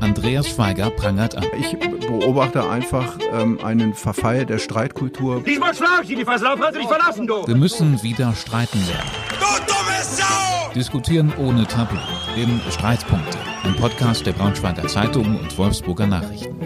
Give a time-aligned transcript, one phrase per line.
[0.00, 1.44] Andreas Schweiger prangert an.
[1.58, 5.42] Ich beobachte einfach ähm, einen Verfall der Streitkultur.
[5.42, 7.46] Diesmal schlag ich die kannst du dich verlassen, du!
[7.46, 9.10] Wir müssen wieder streiten lernen.
[9.30, 10.72] Du dumme Sau!
[10.74, 11.96] Diskutieren ohne Tabu.
[12.36, 13.38] Im Streitpunkte.
[13.64, 16.60] Ein Podcast der Braunschweiger Zeitung und Wolfsburger Nachrichten.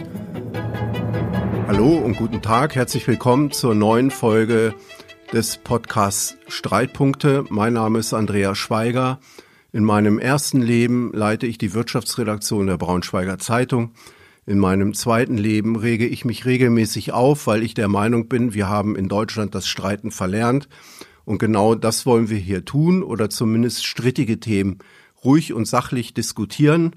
[1.69, 2.75] Hallo und guten Tag.
[2.75, 4.75] Herzlich willkommen zur neuen Folge
[5.33, 7.45] des Podcasts Streitpunkte.
[7.49, 9.21] Mein Name ist Andreas Schweiger.
[9.73, 13.93] In meinem ersten Leben leite ich die Wirtschaftsredaktion der Braunschweiger Zeitung.
[14.45, 18.69] In meinem zweiten Leben rege ich mich regelmäßig auf, weil ich der Meinung bin, wir
[18.69, 20.69] haben in Deutschland das Streiten verlernt.
[21.25, 24.79] Und genau das wollen wir hier tun oder zumindest strittige Themen
[25.25, 26.97] ruhig und sachlich diskutieren.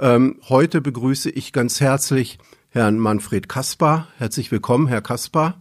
[0.00, 2.38] Ähm, heute begrüße ich ganz herzlich
[2.70, 4.08] Herrn Manfred Kaspar.
[4.16, 5.60] Herzlich willkommen, Herr Kaspar.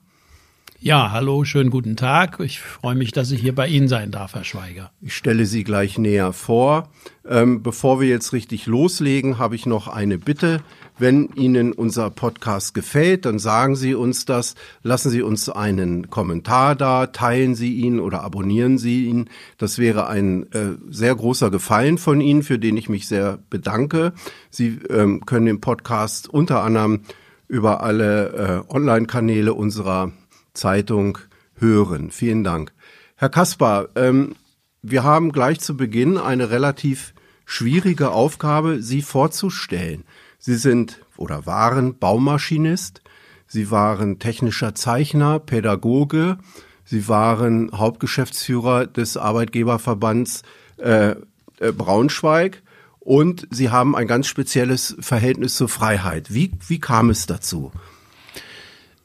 [0.80, 2.40] Ja, hallo, schönen guten Tag.
[2.40, 4.91] Ich freue mich, dass ich hier bei Ihnen sein darf, Herr Schweiger.
[5.02, 6.90] Ich stelle Sie gleich näher vor.
[7.27, 10.62] Ähm, bevor wir jetzt richtig loslegen, habe ich noch eine Bitte.
[11.00, 14.53] Wenn Ihnen unser Podcast gefällt, dann sagen Sie uns das.
[14.83, 19.31] Lassen Sie uns einen Kommentar da, teilen Sie ihn oder abonnieren Sie ihn.
[19.58, 24.14] Das wäre ein äh, sehr großer Gefallen von Ihnen, für den ich mich sehr bedanke.
[24.52, 27.02] Sie ähm, können den Podcast unter anderem
[27.48, 30.11] über alle äh, Online-Kanäle unserer
[30.58, 31.19] Zeitung
[31.55, 32.11] hören.
[32.11, 32.73] Vielen Dank.
[33.16, 34.36] Herr Kaspar, ähm,
[34.81, 37.14] wir haben gleich zu Beginn eine relativ
[37.45, 40.03] schwierige Aufgabe, Sie vorzustellen.
[40.38, 43.02] Sie sind oder waren Baumaschinist,
[43.47, 46.38] Sie waren technischer Zeichner, Pädagoge,
[46.83, 50.44] Sie waren Hauptgeschäftsführer des Arbeitgeberverbands
[50.77, 51.16] äh,
[51.59, 52.61] äh, Braunschweig
[52.99, 56.33] und Sie haben ein ganz spezielles Verhältnis zur Freiheit.
[56.33, 57.71] Wie, wie kam es dazu?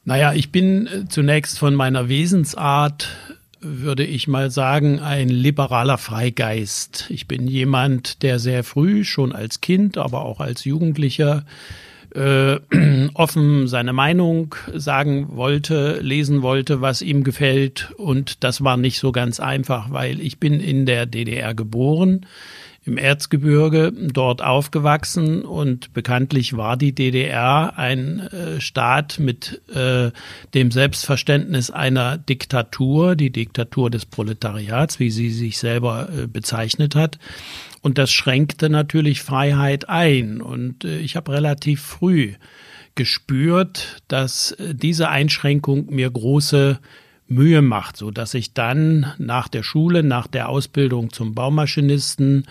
[0.05, 3.09] Naja, ich bin äh, zunächst von meiner Wesensart,
[3.61, 7.05] würde ich mal sagen, ein liberaler Freigeist.
[7.09, 11.45] Ich bin jemand, der sehr früh, schon als Kind, aber auch als Jugendlicher,
[12.13, 12.57] äh,
[13.13, 17.93] offen seine Meinung sagen wollte, lesen wollte, was ihm gefällt.
[17.95, 22.25] Und das war nicht so ganz einfach, weil ich bin in der DDR geboren
[22.85, 30.11] im Erzgebirge dort aufgewachsen und bekanntlich war die DDR ein äh, Staat mit äh,
[30.53, 37.19] dem Selbstverständnis einer Diktatur, die Diktatur des Proletariats, wie sie sich selber äh, bezeichnet hat.
[37.81, 40.41] Und das schränkte natürlich Freiheit ein.
[40.41, 42.33] Und äh, ich habe relativ früh
[42.95, 46.79] gespürt, dass äh, diese Einschränkung mir große
[47.33, 52.45] Mühe macht, so dass ich dann nach der Schule, nach der Ausbildung zum Baumaschinisten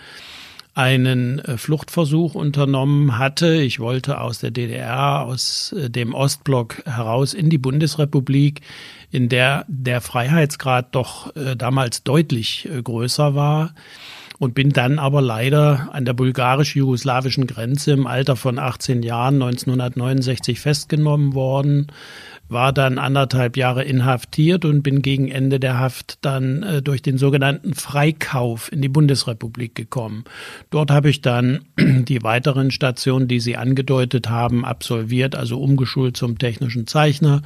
[0.75, 3.55] einen äh, Fluchtversuch unternommen hatte.
[3.55, 8.61] Ich wollte aus der DDR, aus äh, dem Ostblock heraus in die Bundesrepublik,
[9.11, 13.73] in der der Freiheitsgrad doch äh, damals deutlich größer war
[14.39, 20.59] und bin dann aber leider an der bulgarisch-jugoslawischen Grenze im Alter von 18 Jahren 1969
[20.59, 21.87] festgenommen worden
[22.49, 27.17] war dann anderthalb Jahre inhaftiert und bin gegen Ende der Haft dann äh, durch den
[27.17, 30.23] sogenannten Freikauf in die Bundesrepublik gekommen.
[30.69, 36.37] Dort habe ich dann die weiteren Stationen, die Sie angedeutet haben, absolviert, also umgeschult zum
[36.37, 37.41] technischen Zeichner,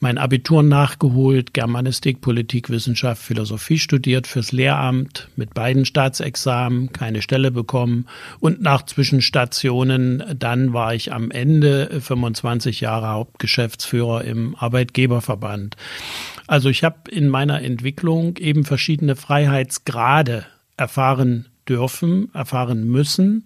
[0.00, 5.84] mein Abitur nachgeholt, Germanistik, Politik, Wissenschaft, Philosophie studiert fürs Lehramt mit beiden
[6.18, 8.06] Staatsexamen, keine Stelle bekommen
[8.40, 15.76] und nach Zwischenstationen dann war ich am Ende 25 Jahre Hauptgeschäftsführer im Arbeitgeberverband.
[16.46, 20.46] Also ich habe in meiner Entwicklung eben verschiedene Freiheitsgrade
[20.76, 23.44] erfahren dürfen, erfahren müssen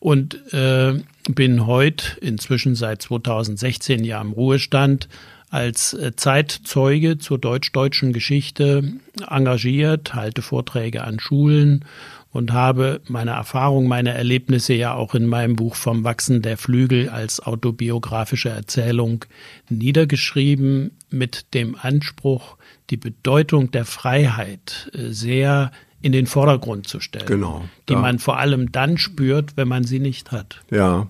[0.00, 0.94] und äh,
[1.28, 5.08] bin heute inzwischen seit 2016 ja im Ruhestand
[5.50, 8.92] als äh, Zeitzeuge zur deutsch-deutschen Geschichte
[9.28, 11.84] engagiert, halte Vorträge an Schulen
[12.30, 17.08] und habe meine Erfahrung, meine Erlebnisse ja auch in meinem Buch vom Wachsen der Flügel
[17.08, 19.24] als autobiografische Erzählung
[19.70, 22.56] niedergeschrieben mit dem Anspruch,
[22.90, 27.26] die Bedeutung der Freiheit äh, sehr in den Vordergrund zu stellen.
[27.26, 27.64] Genau.
[27.88, 30.60] Die man vor allem dann spürt, wenn man sie nicht hat.
[30.70, 31.08] Ja.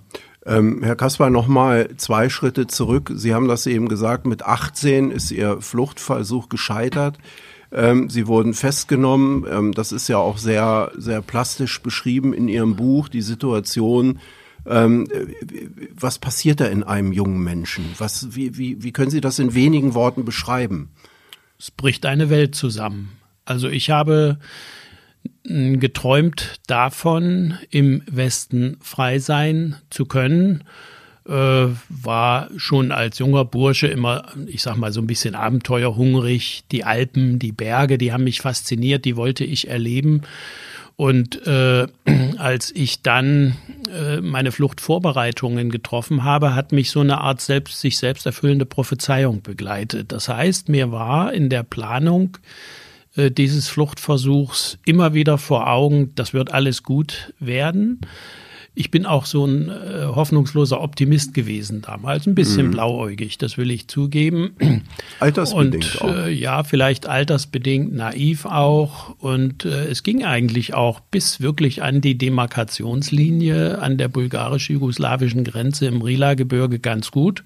[0.48, 3.12] Ähm, Herr Kaspar, nochmal zwei Schritte zurück.
[3.14, 7.18] Sie haben das eben gesagt, mit 18 ist Ihr Fluchtversuch gescheitert.
[7.70, 9.46] Ähm, sie wurden festgenommen.
[9.50, 14.20] Ähm, das ist ja auch sehr, sehr plastisch beschrieben in Ihrem Buch, die Situation.
[14.66, 15.06] Ähm,
[15.94, 17.84] was passiert da in einem jungen Menschen?
[17.98, 20.88] Was, wie, wie, wie können Sie das in wenigen Worten beschreiben?
[21.58, 23.12] Es bricht eine Welt zusammen.
[23.44, 24.38] Also ich habe
[25.80, 30.64] geträumt davon, im Westen frei sein zu können
[31.28, 36.64] äh, war schon als junger Bursche immer, ich sag mal, so ein bisschen abenteuerhungrig.
[36.72, 40.22] Die Alpen, die Berge, die haben mich fasziniert, die wollte ich erleben.
[40.96, 41.86] Und äh,
[42.38, 43.56] als ich dann
[43.94, 49.42] äh, meine Fluchtvorbereitungen getroffen habe, hat mich so eine Art selbst, sich selbst erfüllende Prophezeiung
[49.42, 50.10] begleitet.
[50.10, 52.38] Das heißt, mir war in der Planung
[53.18, 58.00] äh, dieses Fluchtversuchs immer wieder vor Augen, das wird alles gut werden
[58.78, 62.70] ich bin auch so ein äh, hoffnungsloser Optimist gewesen damals, ein bisschen mhm.
[62.70, 64.54] blauäugig, das will ich zugeben.
[65.18, 66.16] Altersbedingt und, auch.
[66.26, 69.16] Äh, ja, vielleicht altersbedingt, naiv auch.
[69.18, 75.86] Und äh, es ging eigentlich auch bis wirklich an die Demarkationslinie an der bulgarisch-jugoslawischen Grenze
[75.86, 77.42] im Rila-Gebirge ganz gut.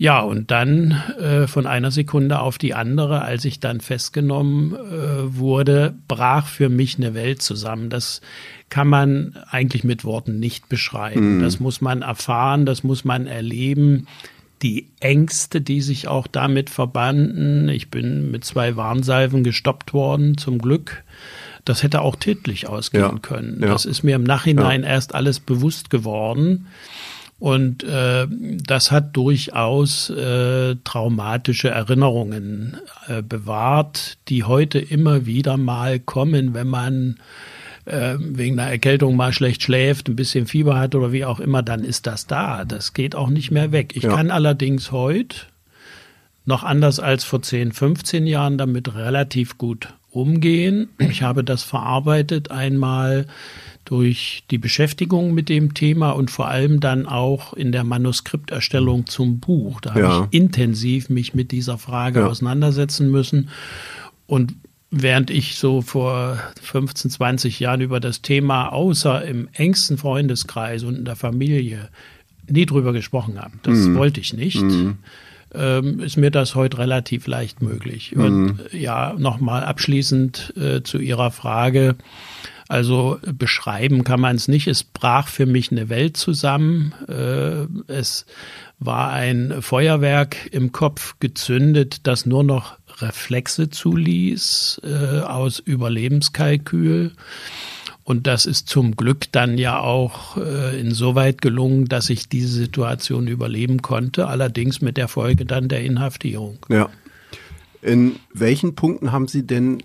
[0.00, 5.36] Ja, und dann äh, von einer Sekunde auf die andere, als ich dann festgenommen äh,
[5.36, 7.90] wurde, brach für mich eine Welt zusammen.
[7.90, 8.22] Das
[8.70, 11.36] kann man eigentlich mit Worten nicht beschreiben.
[11.36, 11.42] Mhm.
[11.42, 14.06] Das muss man erfahren, das muss man erleben.
[14.62, 17.68] Die Ängste, die sich auch damit verbanden.
[17.68, 21.04] Ich bin mit zwei Warnsalven gestoppt worden, zum Glück.
[21.66, 23.18] Das hätte auch tödlich ausgehen ja.
[23.18, 23.58] können.
[23.60, 23.68] Ja.
[23.68, 24.88] Das ist mir im Nachhinein ja.
[24.88, 26.68] erst alles bewusst geworden.
[27.40, 32.76] Und äh, das hat durchaus äh, traumatische Erinnerungen
[33.08, 37.16] äh, bewahrt, die heute immer wieder mal kommen, wenn man
[37.86, 41.62] äh, wegen einer Erkältung mal schlecht schläft, ein bisschen Fieber hat oder wie auch immer,
[41.62, 42.66] dann ist das da.
[42.66, 43.96] Das geht auch nicht mehr weg.
[43.96, 44.14] Ich ja.
[44.14, 45.38] kann allerdings heute
[46.44, 50.90] noch anders als vor 10, 15 Jahren damit relativ gut umgehen.
[50.98, 53.26] Ich habe das verarbeitet einmal
[53.90, 59.40] durch die Beschäftigung mit dem Thema und vor allem dann auch in der Manuskripterstellung zum
[59.40, 59.80] Buch.
[59.80, 60.28] Da habe ja.
[60.30, 62.26] ich intensiv mich mit dieser Frage ja.
[62.28, 63.48] auseinandersetzen müssen.
[64.28, 64.54] Und
[64.92, 70.96] Während ich so vor 15, 20 Jahren über das Thema außer im engsten Freundeskreis und
[70.96, 71.88] in der Familie
[72.48, 73.94] nie drüber gesprochen habe, das mhm.
[73.94, 74.98] wollte ich nicht, mhm.
[75.54, 78.16] ähm, ist mir das heute relativ leicht möglich.
[78.16, 78.24] Mhm.
[78.24, 81.94] Und ja, nochmal abschließend äh, zu Ihrer Frage.
[82.70, 84.68] Also beschreiben kann man es nicht.
[84.68, 86.94] Es brach für mich eine Welt zusammen.
[87.08, 88.26] Äh, es
[88.78, 97.10] war ein Feuerwerk im Kopf gezündet, das nur noch Reflexe zuließ äh, aus Überlebenskalkül.
[98.04, 103.26] Und das ist zum Glück dann ja auch äh, insoweit gelungen, dass ich diese Situation
[103.26, 106.64] überleben konnte, allerdings mit der Folge dann der Inhaftierung.
[106.68, 106.88] Ja.
[107.82, 109.82] In welchen Punkten haben Sie denn,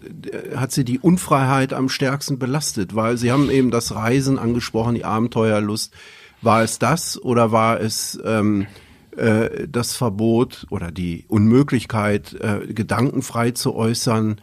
[0.55, 2.93] hat Sie die Unfreiheit am stärksten belastet?
[2.95, 5.93] Weil Sie haben eben das Reisen angesprochen, die Abenteuerlust.
[6.41, 8.67] War es das oder war es ähm,
[9.15, 14.41] äh, das Verbot oder die Unmöglichkeit, äh, gedankenfrei zu äußern.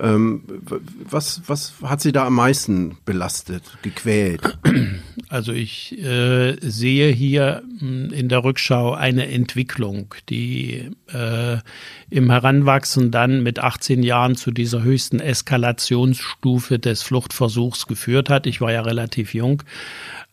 [0.00, 0.42] Ähm,
[1.08, 4.58] was, was hat Sie da am meisten belastet, gequält?
[5.30, 11.58] Also ich äh, sehe hier hm, in der Rückschau eine Entwicklung, die äh,
[12.08, 18.46] im Heranwachsen dann mit 18 Jahren zu dieser höchsten Eskalationsstufe des Fluchtversuchs geführt hat.
[18.46, 19.62] Ich war ja relativ jung.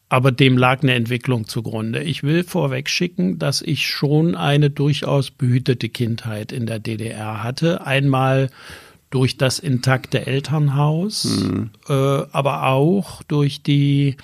[0.08, 2.04] Aber dem lag eine Entwicklung zugrunde.
[2.04, 7.86] Ich will vorweg schicken, dass ich schon eine durchaus behütete Kindheit in der DDR hatte.
[7.86, 8.50] Einmal
[9.16, 11.70] durch das intakte Elternhaus, mhm.
[11.88, 14.18] äh, aber auch durch die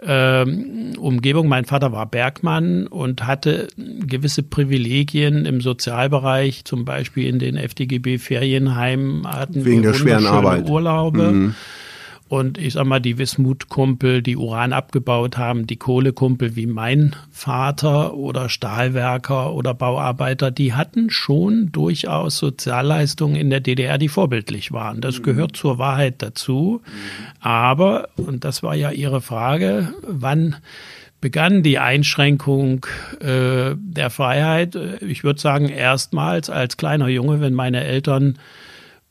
[0.00, 1.48] ähm, Umgebung.
[1.48, 9.26] Mein Vater war Bergmann und hatte gewisse Privilegien im Sozialbereich, zum Beispiel in den FDGB-Ferienheimen
[9.26, 10.70] hatten Wegen wir der schweren Arbeit.
[10.70, 11.32] Urlaube.
[11.32, 11.54] Mhm.
[12.28, 18.14] Und ich sag mal, die Wismut-Kumpel, die Uran abgebaut haben, die Kohlekumpel wie mein Vater
[18.14, 25.00] oder Stahlwerker oder Bauarbeiter, die hatten schon durchaus Sozialleistungen in der DDR, die vorbildlich waren.
[25.00, 26.82] Das gehört zur Wahrheit dazu.
[27.38, 30.56] Aber, und das war ja Ihre Frage, wann
[31.20, 32.86] begann die Einschränkung
[33.20, 34.76] äh, der Freiheit?
[35.00, 38.38] Ich würde sagen, erstmals als kleiner Junge, wenn meine Eltern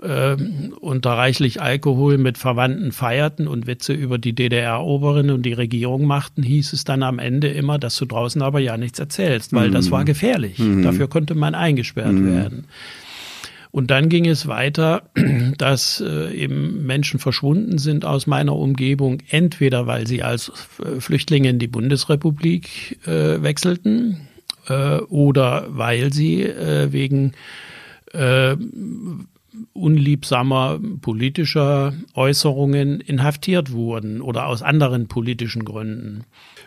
[0.06, 0.38] äh,
[0.80, 6.44] unter reichlich Alkohol mit Verwandten feierten und Witze über die DDR-Oberen und die Regierung machten,
[6.44, 9.74] hieß es dann am Ende immer, dass du draußen aber ja nichts erzählst, weil mhm.
[9.74, 10.60] das war gefährlich.
[10.60, 10.84] Mhm.
[10.84, 12.32] Dafür konnte man eingesperrt mhm.
[12.32, 12.68] werden.
[13.72, 15.04] Und dann ging es weiter,
[15.58, 21.50] dass äh, eben Menschen verschwunden sind aus meiner Umgebung, entweder weil sie als äh, Flüchtlinge
[21.50, 24.28] in die Bundesrepublik äh, wechselten
[24.70, 27.34] äh, oder weil sie äh, wegen
[28.14, 28.56] äh,
[29.74, 36.24] unliebsamer politischer Äußerungen inhaftiert wurden oder aus anderen politischen Gründen.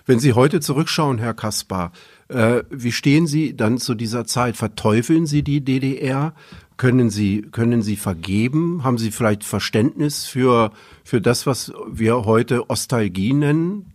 [0.06, 1.92] Wenn Sie heute zurückschauen, Herr Kaspar,
[2.28, 4.56] äh, wie stehen Sie dann zu dieser Zeit?
[4.56, 6.34] Verteufeln Sie die DDR?
[6.76, 8.84] Können Sie, können Sie vergeben?
[8.84, 10.70] Haben Sie vielleicht Verständnis für,
[11.04, 13.92] für das, was wir heute Ostalgie nennen?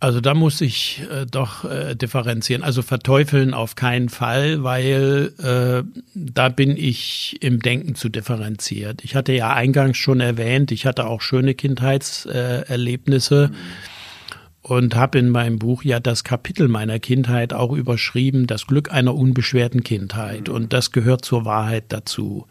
[0.00, 2.62] Also da muss ich äh, doch äh, differenzieren.
[2.62, 9.04] Also verteufeln auf keinen Fall, weil äh, da bin ich im Denken zu differenziert.
[9.04, 13.50] Ich hatte ja eingangs schon erwähnt, ich hatte auch schöne Kindheitserlebnisse.
[13.52, 13.56] Mhm
[14.62, 19.14] und habe in meinem Buch ja das Kapitel meiner Kindheit auch überschrieben, das Glück einer
[19.14, 20.48] unbeschwerten Kindheit.
[20.48, 22.46] Und das gehört zur Wahrheit dazu.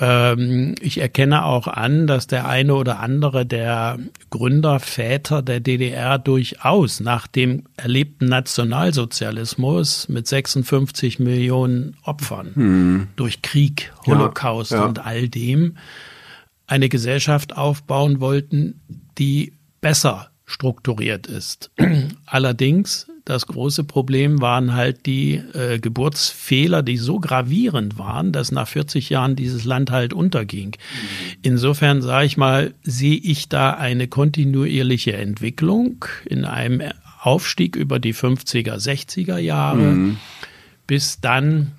[0.00, 3.98] Ähm, ich erkenne auch an, dass der eine oder andere der
[4.30, 13.08] Gründerväter der DDR durchaus nach dem erlebten Nationalsozialismus mit 56 Millionen Opfern hm.
[13.16, 14.84] durch Krieg, Holocaust ja, ja.
[14.86, 15.76] und all dem
[16.66, 18.80] eine Gesellschaft aufbauen wollten,
[19.18, 21.70] die besser strukturiert ist.
[22.26, 28.68] Allerdings, das große Problem waren halt die äh, Geburtsfehler, die so gravierend waren, dass nach
[28.68, 30.76] 40 Jahren dieses Land halt unterging.
[31.42, 36.82] Insofern sage ich mal, sehe ich da eine kontinuierliche Entwicklung in einem
[37.20, 40.16] Aufstieg über die 50er, 60er Jahre, mhm.
[40.86, 41.72] bis dann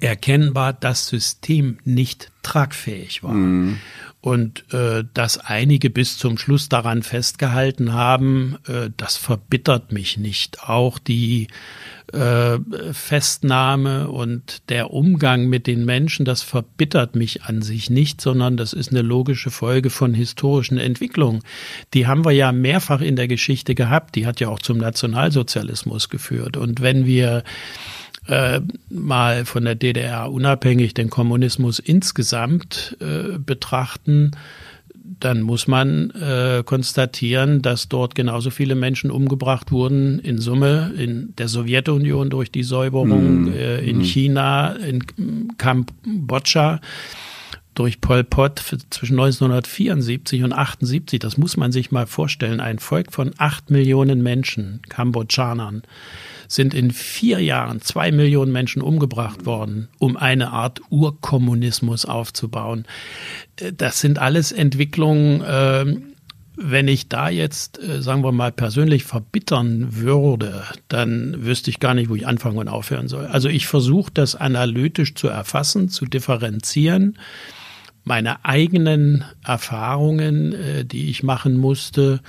[0.00, 3.32] erkennbar das System nicht tragfähig war.
[3.32, 3.78] Mhm
[4.20, 10.64] und äh, dass einige bis zum Schluss daran festgehalten haben, äh, das verbittert mich nicht.
[10.64, 11.46] Auch die
[12.12, 12.58] äh,
[12.92, 18.72] Festnahme und der Umgang mit den Menschen, das verbittert mich an sich nicht, sondern das
[18.72, 21.42] ist eine logische Folge von historischen Entwicklungen.
[21.94, 24.16] Die haben wir ja mehrfach in der Geschichte gehabt.
[24.16, 26.56] Die hat ja auch zum Nationalsozialismus geführt.
[26.56, 27.44] Und wenn wir
[28.28, 34.32] äh, mal von der DDR unabhängig den Kommunismus insgesamt äh, betrachten,
[35.20, 41.34] dann muss man äh, konstatieren, dass dort genauso viele Menschen umgebracht wurden in Summe in
[41.36, 43.52] der Sowjetunion durch die Säuberung, mm.
[43.52, 44.04] äh, in mm.
[44.04, 45.02] China, in
[45.56, 46.80] Kambodscha
[47.78, 48.58] durch Pol Pot
[48.90, 51.20] zwischen 1974 und 78.
[51.20, 52.60] Das muss man sich mal vorstellen.
[52.60, 55.82] Ein Volk von acht Millionen Menschen, Kambodschanern
[56.48, 62.86] sind in vier Jahren zwei Millionen Menschen umgebracht worden, um eine Art Urkommunismus aufzubauen.
[63.56, 66.02] Äh, das sind alles Entwicklungen, ähm,
[66.60, 71.94] wenn ich da jetzt, äh, sagen wir mal, persönlich verbittern würde, dann wüsste ich gar
[71.94, 73.26] nicht, wo ich anfangen und aufhören soll.
[73.26, 77.16] Also ich versuche das analytisch zu erfassen, zu differenzieren.
[78.04, 82.20] Meine eigenen Erfahrungen, äh, die ich machen musste,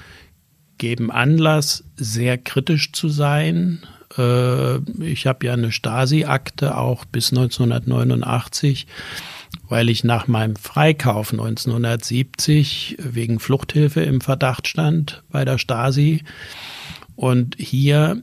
[0.78, 3.80] geben Anlass, sehr kritisch zu sein,
[4.18, 8.88] äh, ich habe ja eine Stasi-Akte auch bis 1989
[9.68, 16.24] weil ich nach meinem Freikauf 1970 wegen Fluchthilfe im Verdacht stand bei der Stasi.
[17.16, 18.22] Und hier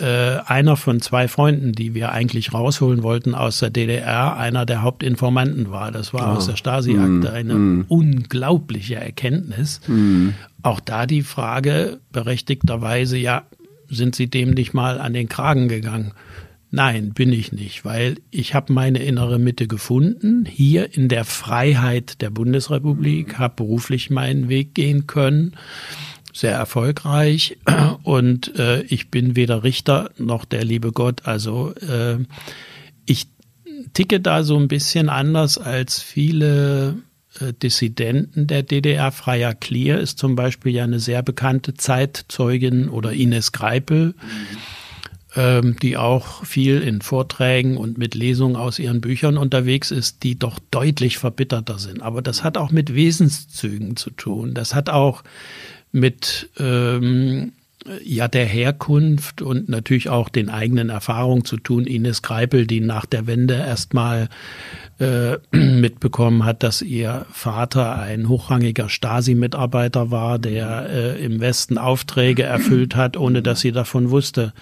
[0.00, 4.82] äh, einer von zwei Freunden, die wir eigentlich rausholen wollten aus der DDR, einer der
[4.82, 5.92] Hauptinformanten war.
[5.92, 6.36] Das war oh.
[6.36, 7.34] aus der Stasi-Akte mm.
[7.34, 7.84] eine mm.
[7.88, 9.80] unglaubliche Erkenntnis.
[9.86, 10.30] Mm.
[10.62, 13.44] Auch da die Frage berechtigterweise, ja,
[13.88, 16.12] sind Sie dem nicht mal an den Kragen gegangen?
[16.72, 22.22] Nein, bin ich nicht, weil ich habe meine innere Mitte gefunden, hier in der Freiheit
[22.22, 25.56] der Bundesrepublik, habe beruflich meinen Weg gehen können,
[26.40, 27.58] sehr erfolgreich
[28.02, 31.26] und äh, ich bin weder Richter noch der liebe Gott.
[31.26, 32.18] Also äh,
[33.04, 33.28] ich
[33.92, 36.96] ticke da so ein bisschen anders als viele
[37.40, 39.12] äh, Dissidenten der DDR.
[39.12, 44.14] Freier Clear ist zum Beispiel ja eine sehr bekannte Zeitzeugin oder Ines Greipel,
[45.36, 50.38] ähm, die auch viel in Vorträgen und mit Lesungen aus ihren Büchern unterwegs ist, die
[50.38, 52.00] doch deutlich verbitterter sind.
[52.00, 54.54] Aber das hat auch mit Wesenszügen zu tun.
[54.54, 55.22] Das hat auch
[55.92, 57.52] mit ähm,
[58.04, 61.86] ja der Herkunft und natürlich auch den eigenen Erfahrungen zu tun.
[61.86, 64.28] Ines Greipel, die nach der Wende erstmal
[64.98, 72.42] äh, mitbekommen hat, dass ihr Vater ein hochrangiger Stasi-Mitarbeiter war, der äh, im Westen Aufträge
[72.42, 74.52] erfüllt hat, ohne dass sie davon wusste.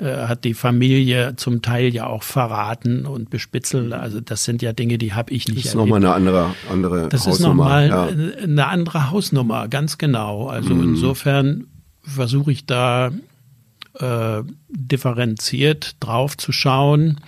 [0.00, 3.92] Äh, hat die Familie zum Teil ja auch verraten und bespitzelt.
[3.92, 7.08] Also das sind ja Dinge, die habe ich nicht Das ist nochmal eine andere, andere
[7.10, 7.68] das Hausnummer.
[7.68, 8.42] Das ist nochmal ja.
[8.42, 10.48] eine andere Hausnummer, ganz genau.
[10.48, 10.94] Also mhm.
[10.94, 11.66] insofern
[12.04, 13.12] versuche ich da
[13.98, 17.20] äh, differenziert drauf zu schauen.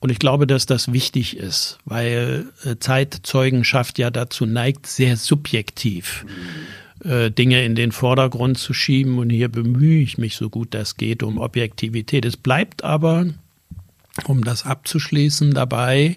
[0.00, 6.24] Und ich glaube, dass das wichtig ist, weil äh, Zeitzeugenschaft ja dazu neigt, sehr subjektiv
[7.04, 9.18] äh, Dinge in den Vordergrund zu schieben.
[9.18, 12.24] Und hier bemühe ich mich so gut das geht um Objektivität.
[12.24, 13.26] Es bleibt aber,
[14.26, 16.16] um das abzuschließen, dabei,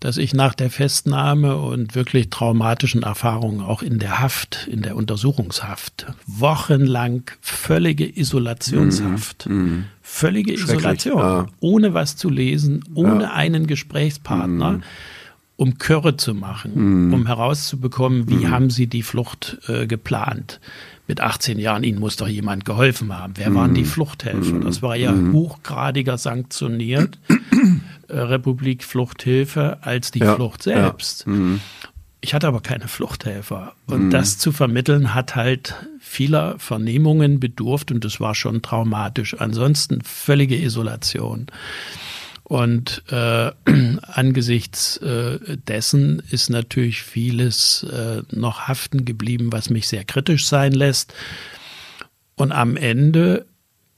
[0.00, 4.96] dass ich nach der Festnahme und wirklich traumatischen Erfahrungen auch in der Haft, in der
[4.96, 9.84] Untersuchungshaft, wochenlang völlige Isolationshaft, mm, mm.
[10.00, 11.46] völlige Isolation, ja.
[11.60, 13.32] ohne was zu lesen, ohne ja.
[13.32, 14.72] einen Gesprächspartner.
[14.72, 14.82] Mm.
[15.56, 17.12] um Körre zu machen, mhm.
[17.12, 18.50] um herauszubekommen, wie mhm.
[18.50, 20.58] haben sie die Flucht äh, geplant.
[21.06, 23.34] Mit 18 Jahren, ihnen muss doch jemand geholfen haben.
[23.36, 24.54] Wer waren die Fluchthelfer?
[24.54, 24.64] Mhm.
[24.64, 27.18] Das war ja hochgradiger sanktioniert,
[28.12, 30.34] Republik Fluchthilfe, als die ja.
[30.34, 31.24] Flucht selbst.
[31.26, 31.32] Ja.
[31.32, 31.60] Mhm.
[32.22, 33.72] Ich hatte aber keine Fluchthelfer.
[33.86, 34.10] Und mhm.
[34.10, 39.40] das zu vermitteln hat halt vieler Vernehmungen bedurft und das war schon traumatisch.
[39.40, 41.46] Ansonsten völlige Isolation.
[42.44, 43.52] Und äh,
[44.02, 45.38] angesichts äh,
[45.68, 51.14] dessen ist natürlich vieles äh, noch haften geblieben, was mich sehr kritisch sein lässt.
[52.34, 53.46] Und am Ende,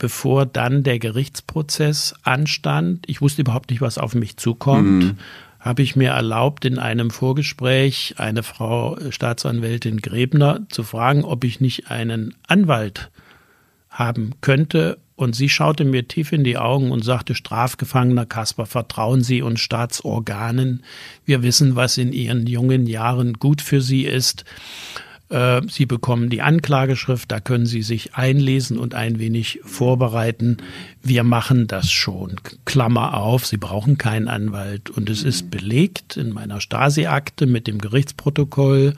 [0.02, 5.18] bevor dann der Gerichtsprozess anstand, ich wusste überhaupt nicht, was auf mich zukommt, mhm
[5.62, 11.44] habe ich mir erlaubt, in einem Vorgespräch eine Frau äh, Staatsanwältin Grebner zu fragen, ob
[11.44, 13.12] ich nicht einen Anwalt
[13.88, 14.98] haben könnte.
[15.14, 19.60] Und sie schaute mir tief in die Augen und sagte, Strafgefangener Kasper, vertrauen Sie uns
[19.60, 20.82] Staatsorganen.
[21.24, 24.44] Wir wissen, was in Ihren jungen Jahren gut für Sie ist.
[25.32, 30.58] Äh, Sie bekommen die Anklageschrift, da können Sie sich einlesen und ein wenig vorbereiten.
[31.02, 32.36] Wir machen das schon.
[32.66, 34.90] Klammer auf, Sie brauchen keinen Anwalt.
[34.90, 38.94] Und es ist belegt in meiner Stasi-Akte mit dem Gerichtsprotokoll,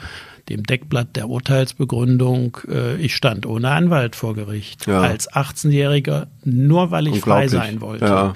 [0.49, 2.59] dem Deckblatt der Urteilsbegründung.
[2.69, 5.01] Äh, ich stand ohne Anwalt vor Gericht ja.
[5.01, 8.07] als 18-Jähriger, nur weil ich frei sein wollte.
[8.07, 8.35] Ja.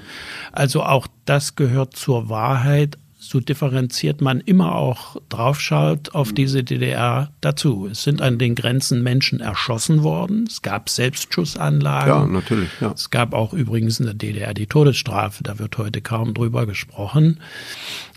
[0.53, 2.97] Also auch das gehört zur Wahrheit
[3.29, 7.87] so differenziert man immer auch draufschaut auf diese DDR dazu.
[7.91, 10.45] Es sind an den Grenzen Menschen erschossen worden.
[10.49, 12.09] Es gab Selbstschussanlagen.
[12.09, 12.69] Ja, natürlich.
[12.81, 12.91] Ja.
[12.91, 15.43] Es gab auch übrigens in der DDR die Todesstrafe.
[15.43, 17.39] Da wird heute kaum drüber gesprochen.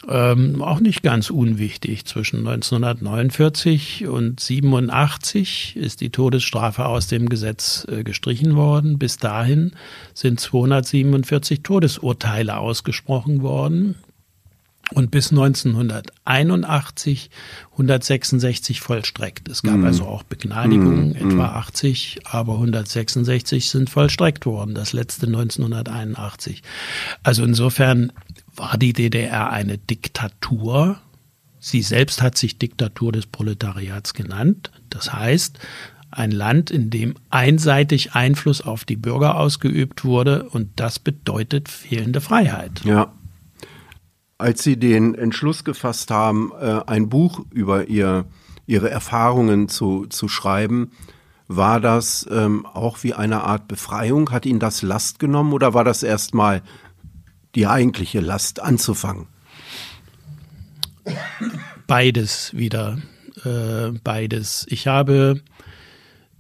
[0.09, 2.07] Ähm, auch nicht ganz unwichtig.
[2.07, 8.99] Zwischen 1949 und 87 ist die Todesstrafe aus dem Gesetz äh, gestrichen worden.
[8.99, 9.73] Bis dahin
[10.15, 13.97] sind 247 Todesurteile ausgesprochen worden
[14.93, 17.31] und bis 1981
[17.73, 19.49] 166 vollstreckt.
[19.49, 19.87] Es gab mhm.
[19.87, 21.31] also auch Begnadigungen, mhm.
[21.31, 26.63] etwa 80, aber 166 sind vollstreckt worden, das letzte 1981.
[27.23, 28.13] Also insofern
[28.55, 30.99] war die DDR eine Diktatur.
[31.59, 34.71] Sie selbst hat sich Diktatur des Proletariats genannt.
[34.91, 35.59] Das heißt,
[36.11, 42.21] ein Land, in dem einseitig Einfluss auf die Bürger ausgeübt wurde und das bedeutet fehlende
[42.21, 42.85] Freiheit.
[42.85, 43.13] Ja,
[44.43, 48.27] als Sie den Entschluss gefasst haben, äh, ein Buch über ihr,
[48.67, 50.91] Ihre Erfahrungen zu, zu schreiben,
[51.49, 54.31] war das ähm, auch wie eine Art Befreiung?
[54.31, 56.63] Hat Ihnen das Last genommen oder war das erstmal
[57.55, 59.27] die eigentliche Last anzufangen?
[61.87, 62.99] Beides wieder.
[63.45, 64.67] Äh, beides.
[64.69, 65.41] Ich habe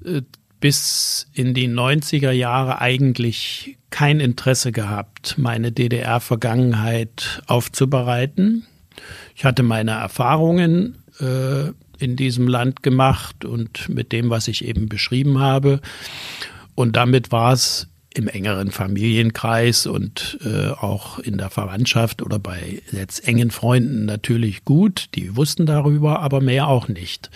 [0.05, 0.23] äh,
[0.61, 8.67] bis in die 90er Jahre eigentlich kein Interesse gehabt, meine DDR-Vergangenheit aufzubereiten.
[9.37, 14.89] Ich hatte meine Erfahrungen äh, in diesem Land gemacht und mit dem, was ich eben
[14.89, 15.81] beschrieben habe.
[16.75, 22.83] Und damit war es im engeren Familienkreis und äh, auch in der Verwandtschaft oder bei
[22.91, 25.11] jetzt engen Freunden natürlich gut.
[25.15, 27.31] Die wussten darüber, aber mehr auch nicht.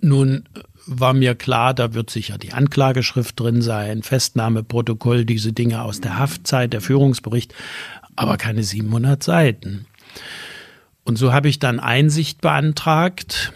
[0.00, 0.48] Nun
[0.86, 6.18] war mir klar, da wird sicher die Anklageschrift drin sein, Festnahmeprotokoll, diese Dinge aus der
[6.18, 7.54] Haftzeit, der Führungsbericht,
[8.14, 9.86] aber keine 700 Seiten.
[11.04, 13.52] Und so habe ich dann Einsicht beantragt.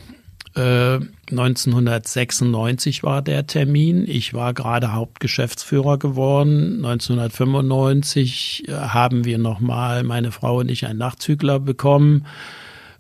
[0.56, 0.98] Äh,
[1.30, 4.04] 1996 war der Termin.
[4.06, 6.84] Ich war gerade Hauptgeschäftsführer geworden.
[6.84, 12.26] 1995 äh, haben wir nochmal, meine Frau und ich, einen Nachzügler bekommen.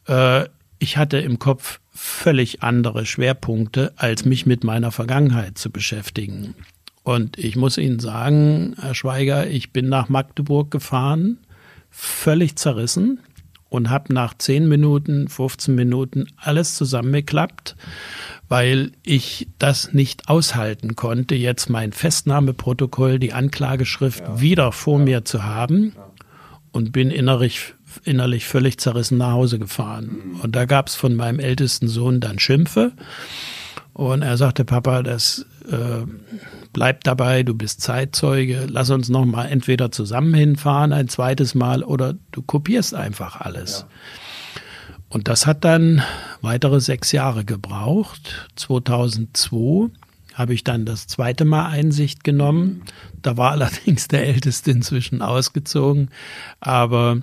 [0.06, 0.44] Äh,
[0.78, 6.54] ich hatte im Kopf völlig andere Schwerpunkte, als mich mit meiner Vergangenheit zu beschäftigen.
[7.02, 11.38] Und ich muss Ihnen sagen, Herr Schweiger, ich bin nach Magdeburg gefahren,
[11.90, 13.20] völlig zerrissen
[13.70, 17.76] und habe nach 10 Minuten, 15 Minuten alles zusammengeklappt,
[18.48, 24.40] weil ich das nicht aushalten konnte, jetzt mein Festnahmeprotokoll, die Anklageschrift ja.
[24.40, 25.04] wieder vor ja.
[25.04, 25.94] mir zu haben
[26.72, 30.18] und bin innerlich, innerlich völlig zerrissen nach Hause gefahren.
[30.34, 30.40] Mhm.
[30.40, 32.92] Und da gab es von meinem ältesten Sohn dann Schimpfe.
[33.92, 36.06] Und er sagte, Papa, das äh,
[36.72, 41.82] bleib dabei, du bist Zeitzeuge, lass uns noch mal entweder zusammen hinfahren ein zweites Mal
[41.82, 43.80] oder du kopierst einfach alles.
[43.80, 44.60] Ja.
[45.10, 46.02] Und das hat dann
[46.40, 48.48] weitere sechs Jahre gebraucht.
[48.54, 49.90] 2002
[50.34, 52.82] habe ich dann das zweite Mal Einsicht genommen.
[53.20, 56.10] Da war allerdings der Älteste inzwischen ausgezogen.
[56.60, 57.20] Aber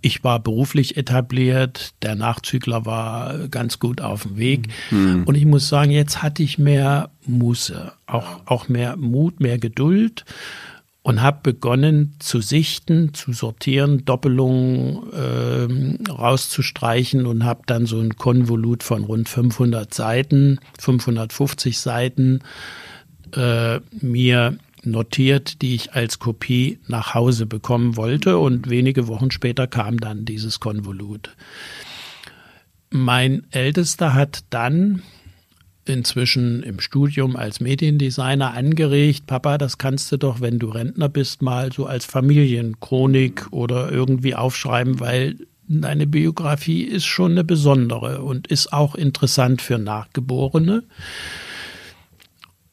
[0.00, 4.68] ich war beruflich etabliert, der Nachzügler war ganz gut auf dem Weg.
[4.90, 5.24] Mhm.
[5.24, 10.24] Und ich muss sagen, jetzt hatte ich mehr Muße, auch, auch mehr Mut, mehr Geduld
[11.08, 18.16] und habe begonnen zu sichten, zu sortieren, Doppelungen äh, rauszustreichen und habe dann so ein
[18.16, 22.40] Konvolut von rund 500 Seiten, 550 Seiten
[23.34, 28.38] äh, mir notiert, die ich als Kopie nach Hause bekommen wollte.
[28.38, 31.36] Und wenige Wochen später kam dann dieses Konvolut.
[32.90, 35.02] Mein Ältester hat dann
[35.88, 41.42] inzwischen im Studium als Mediendesigner angeregt, Papa, das kannst du doch, wenn du Rentner bist,
[41.42, 45.36] mal so als Familienchronik oder irgendwie aufschreiben, weil
[45.68, 50.84] deine Biografie ist schon eine besondere und ist auch interessant für Nachgeborene.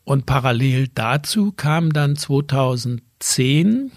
[0.05, 3.91] Und parallel dazu kam dann 2010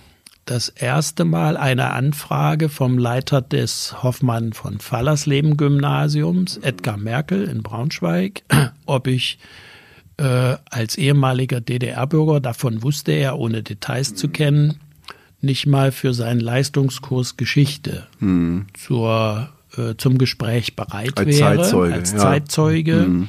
[0.46, 7.62] das erste Mal eine Anfrage vom Leiter des Hoffmann von Fallersleben Gymnasiums, Edgar Merkel in
[7.62, 8.42] Braunschweig,
[8.86, 9.38] ob ich
[10.16, 14.80] äh, als ehemaliger DDR-Bürger, davon wusste er, ohne Details zu kennen,
[15.42, 18.66] nicht mal für seinen Leistungskurs Geschichte hm.
[18.72, 22.18] zur, äh, zum Gespräch bereit als wäre, Zeitzeuge, als ja.
[22.18, 22.94] Zeitzeuge.
[22.94, 23.28] Hm.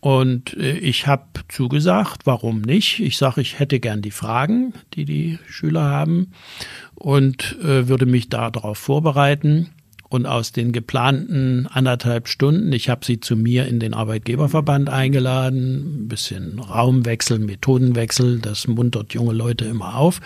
[0.00, 3.00] Und äh, ich habe zugesagt, warum nicht?
[3.00, 6.32] Ich sage, ich hätte gern die Fragen, die die Schüler haben
[6.94, 9.70] und äh, würde mich darauf vorbereiten.
[10.08, 16.04] Und aus den geplanten anderthalb Stunden, ich habe sie zu mir in den Arbeitgeberverband eingeladen,
[16.04, 20.20] ein bisschen Raumwechsel, Methodenwechsel, das muntert junge Leute immer auf.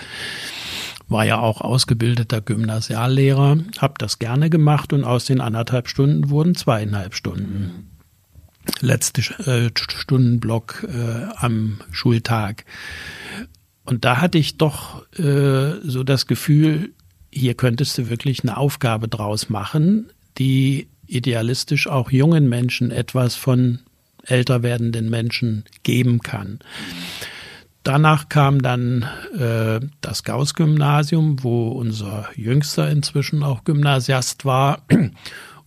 [1.08, 6.54] War ja auch ausgebildeter Gymnasiallehrer, habe das gerne gemacht und aus den anderthalb Stunden wurden
[6.54, 7.93] zweieinhalb Stunden
[8.81, 12.64] letzte äh, Stundenblock äh, am Schultag.
[13.85, 16.92] Und da hatte ich doch äh, so das Gefühl,
[17.31, 23.81] hier könntest du wirklich eine Aufgabe draus machen, die idealistisch auch jungen Menschen etwas von
[24.22, 26.61] älter werdenden Menschen geben kann.
[27.83, 29.03] Danach kam dann
[29.38, 34.83] äh, das Gauss-Gymnasium, wo unser Jüngster inzwischen auch Gymnasiast war.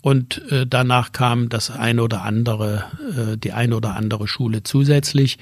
[0.01, 5.37] Und äh, danach kam das ein oder andere, äh, die ein oder andere Schule zusätzlich.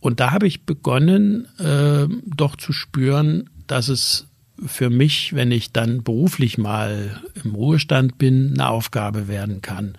[0.00, 4.26] Und da habe ich begonnen, äh, doch zu spüren, dass es
[4.64, 9.96] für mich, wenn ich dann beruflich mal im Ruhestand bin, eine Aufgabe werden kann.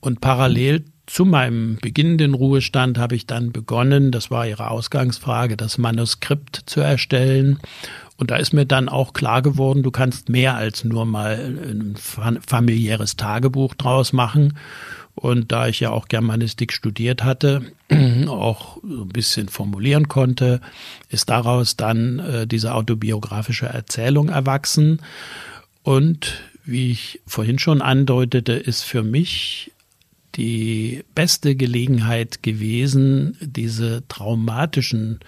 [0.00, 5.78] Und parallel zu meinem beginnenden Ruhestand habe ich dann begonnen, das war Ihre Ausgangsfrage, das
[5.78, 7.58] Manuskript zu erstellen
[8.22, 11.96] und da ist mir dann auch klar geworden, du kannst mehr als nur mal ein
[11.96, 14.56] familiäres Tagebuch draus machen.
[15.16, 17.62] Und da ich ja auch Germanistik studiert hatte,
[18.28, 20.60] auch so ein bisschen formulieren konnte,
[21.08, 25.00] ist daraus dann äh, diese autobiografische Erzählung erwachsen.
[25.82, 29.72] Und wie ich vorhin schon andeutete, ist für mich
[30.36, 35.18] die beste Gelegenheit gewesen, diese traumatischen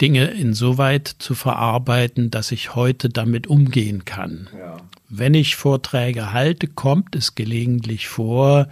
[0.00, 4.48] Dinge insoweit zu verarbeiten, dass ich heute damit umgehen kann.
[4.58, 4.76] Ja.
[5.08, 8.68] Wenn ich Vorträge halte, kommt es gelegentlich vor,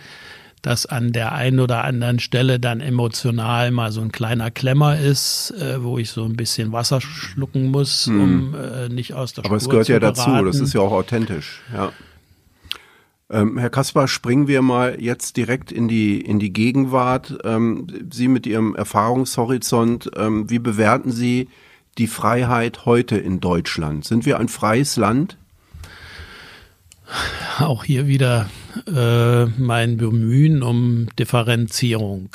[0.63, 5.53] dass an der einen oder anderen Stelle dann emotional mal so ein kleiner Klemmer ist,
[5.53, 8.21] äh, wo ich so ein bisschen Wasser schlucken muss, hm.
[8.21, 10.93] um äh, nicht aus der Aber Spur es gehört ja dazu, das ist ja auch
[10.93, 11.93] authentisch, ja.
[13.31, 17.39] Ähm, Herr Kaspar, springen wir mal jetzt direkt in die, in die Gegenwart.
[17.45, 21.49] Ähm, Sie mit Ihrem Erfahrungshorizont, ähm, wie bewerten Sie
[21.99, 24.05] die Freiheit heute in Deutschland?
[24.05, 25.37] Sind wir ein freies Land?
[27.59, 28.49] Auch hier wieder
[28.87, 32.31] äh, mein Bemühen um Differenzierung.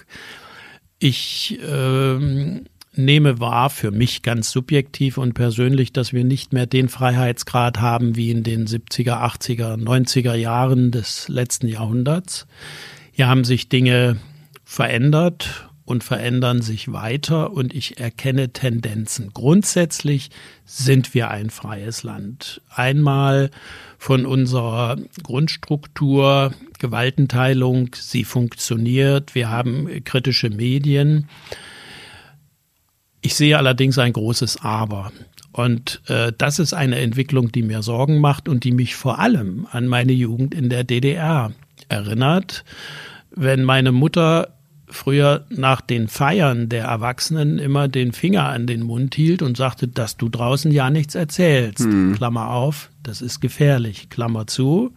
[1.00, 2.62] Ich äh,
[2.96, 8.16] nehme wahr, für mich ganz subjektiv und persönlich, dass wir nicht mehr den Freiheitsgrad haben
[8.16, 12.48] wie in den 70er, 80er, 90er Jahren des letzten Jahrhunderts.
[13.12, 14.18] Hier haben sich Dinge
[14.64, 19.32] verändert und verändern sich weiter und ich erkenne Tendenzen.
[19.34, 20.30] Grundsätzlich
[20.66, 22.62] sind wir ein freies Land.
[22.70, 23.52] Einmal
[23.98, 31.28] von unserer Grundstruktur, Gewaltenteilung, sie funktioniert, wir haben kritische Medien.
[33.24, 35.12] Ich sehe allerdings ein großes Aber.
[35.54, 39.66] Und äh, das ist eine Entwicklung, die mir Sorgen macht und die mich vor allem
[39.72, 41.54] an meine Jugend in der DDR
[41.88, 42.66] erinnert.
[43.32, 44.50] Wenn meine Mutter
[44.88, 49.88] früher nach den Feiern der Erwachsenen immer den Finger an den Mund hielt und sagte,
[49.88, 51.86] dass du draußen ja nichts erzählst.
[51.86, 52.16] Mhm.
[52.16, 54.10] Klammer auf, das ist gefährlich.
[54.10, 54.94] Klammer zu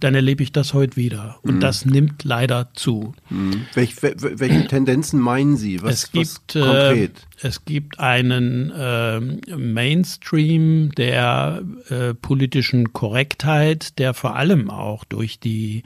[0.00, 1.38] dann erlebe ich das heute wieder.
[1.42, 1.60] Und mhm.
[1.60, 3.14] das nimmt leider zu.
[3.30, 3.66] Mhm.
[3.74, 5.82] Welch, welche Tendenzen meinen Sie?
[5.82, 7.10] Was, es gibt, was konkret?
[7.42, 9.20] Äh, es gibt einen äh,
[9.56, 15.82] Mainstream der äh, politischen Korrektheit, der vor allem auch durch die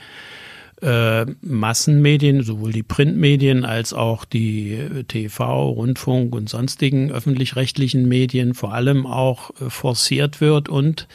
[0.82, 8.54] äh, Massenmedien, sowohl die Printmedien als auch die äh, TV, Rundfunk und sonstigen öffentlich-rechtlichen Medien
[8.54, 11.06] vor allem auch äh, forciert wird und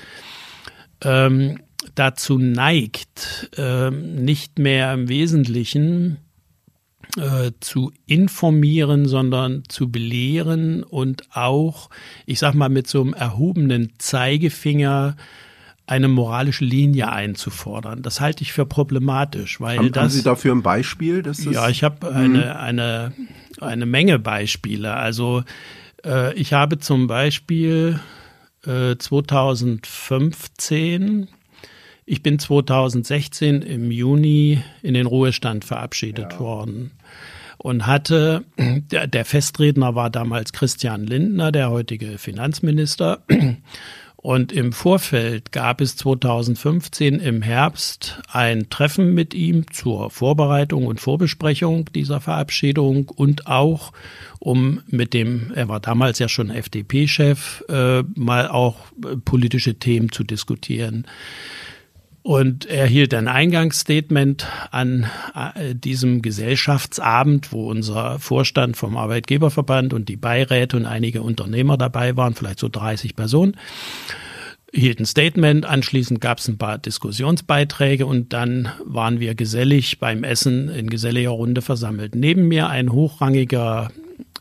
[1.03, 1.59] ähm,
[1.95, 6.17] dazu neigt, äh, nicht mehr im Wesentlichen
[7.17, 11.89] äh, zu informieren, sondern zu belehren und auch,
[12.25, 15.17] ich sag mal, mit so einem erhobenen Zeigefinger
[15.85, 18.01] eine moralische Linie einzufordern.
[18.01, 20.03] Das halte ich für problematisch, weil haben, das.
[20.03, 21.23] Haben Sie dafür ein Beispiel?
[21.23, 22.51] Dass das ja, ich habe eine, mhm.
[22.51, 23.13] eine,
[23.61, 24.93] eine Menge Beispiele.
[24.93, 25.45] Also
[26.05, 28.01] äh, ich habe zum Beispiel
[28.65, 31.29] äh, 2015
[32.07, 36.39] ich bin 2016 im Juni in den Ruhestand verabschiedet ja.
[36.39, 36.91] worden
[37.57, 43.23] und hatte, der, der Festredner war damals Christian Lindner, der heutige Finanzminister.
[44.15, 50.99] Und im Vorfeld gab es 2015 im Herbst ein Treffen mit ihm zur Vorbereitung und
[50.99, 53.93] Vorbesprechung dieser Verabschiedung und auch
[54.39, 60.11] um mit dem, er war damals ja schon FDP-Chef, äh, mal auch äh, politische Themen
[60.11, 61.05] zu diskutieren.
[62.27, 70.09] Und er hielt ein Eingangsstatement an äh, diesem Gesellschaftsabend, wo unser Vorstand vom Arbeitgeberverband und
[70.09, 73.55] die Beiräte und einige Unternehmer dabei waren, vielleicht so 30 Personen
[74.73, 80.25] hielt ein Statement, anschließend gab es ein paar Diskussionsbeiträge und dann waren wir gesellig beim
[80.25, 82.13] Essen in geselliger Runde versammelt.
[82.13, 83.89] Neben mir ein hochrangiger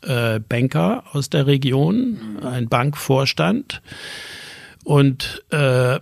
[0.01, 3.81] äh, Banker aus der Region, ein Bankvorstand
[4.83, 5.99] und äh,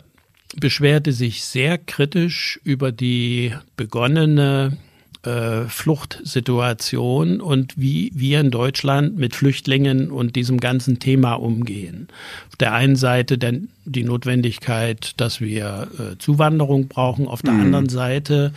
[0.59, 4.77] beschwerte sich sehr kritisch über die begonnene
[5.25, 12.07] äh, Fluchtsituation und wie wir in Deutschland mit Flüchtlingen und diesem ganzen Thema umgehen.
[12.49, 17.61] Auf der einen Seite denn die Notwendigkeit, dass wir äh, Zuwanderung brauchen, auf der mhm.
[17.61, 18.53] anderen Seite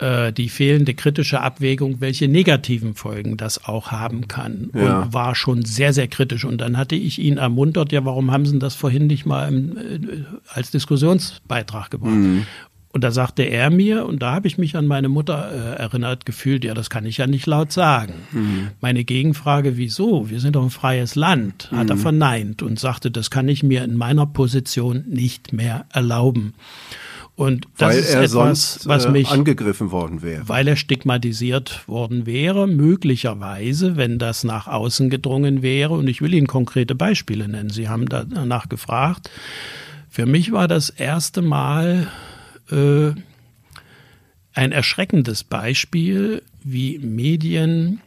[0.00, 4.70] die fehlende kritische Abwägung, welche negativen Folgen das auch haben kann.
[4.72, 5.02] Ja.
[5.02, 6.44] Und war schon sehr, sehr kritisch.
[6.44, 9.76] Und dann hatte ich ihn ermuntert, ja, warum haben Sie das vorhin nicht mal im,
[9.76, 12.14] äh, als Diskussionsbeitrag gebracht?
[12.14, 12.46] Mhm.
[12.90, 16.24] Und da sagte er mir, und da habe ich mich an meine Mutter äh, erinnert
[16.24, 18.14] gefühlt, ja, das kann ich ja nicht laut sagen.
[18.32, 18.68] Mhm.
[18.80, 20.30] Meine Gegenfrage, wieso?
[20.30, 21.90] Wir sind doch ein freies Land, hat mhm.
[21.90, 26.54] er verneint und sagte, das kann ich mir in meiner Position nicht mehr erlauben.
[27.38, 30.48] Und das weil ist er etwas, sonst was äh, mich, angegriffen worden wäre.
[30.48, 35.94] Weil er stigmatisiert worden wäre, möglicherweise, wenn das nach außen gedrungen wäre.
[35.94, 37.70] Und ich will Ihnen konkrete Beispiele nennen.
[37.70, 39.30] Sie haben danach gefragt.
[40.10, 42.08] Für mich war das erste Mal
[42.72, 43.10] äh,
[44.52, 48.00] ein erschreckendes Beispiel, wie Medien,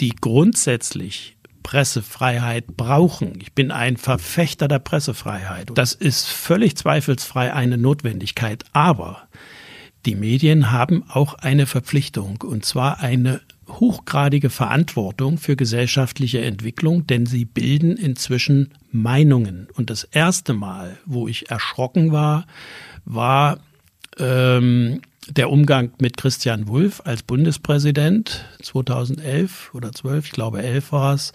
[0.00, 1.35] die grundsätzlich
[1.66, 3.40] Pressefreiheit brauchen.
[3.40, 5.72] Ich bin ein Verfechter der Pressefreiheit.
[5.74, 8.62] Das ist völlig zweifelsfrei eine Notwendigkeit.
[8.72, 9.26] Aber
[10.06, 17.26] die Medien haben auch eine Verpflichtung, und zwar eine hochgradige Verantwortung für gesellschaftliche Entwicklung, denn
[17.26, 19.66] sie bilden inzwischen Meinungen.
[19.74, 22.46] Und das erste Mal, wo ich erschrocken war,
[23.04, 23.58] war
[24.20, 31.14] ähm, der Umgang mit Christian Wulff als Bundespräsident 2011 oder 12, ich glaube 11 war
[31.14, 31.32] es,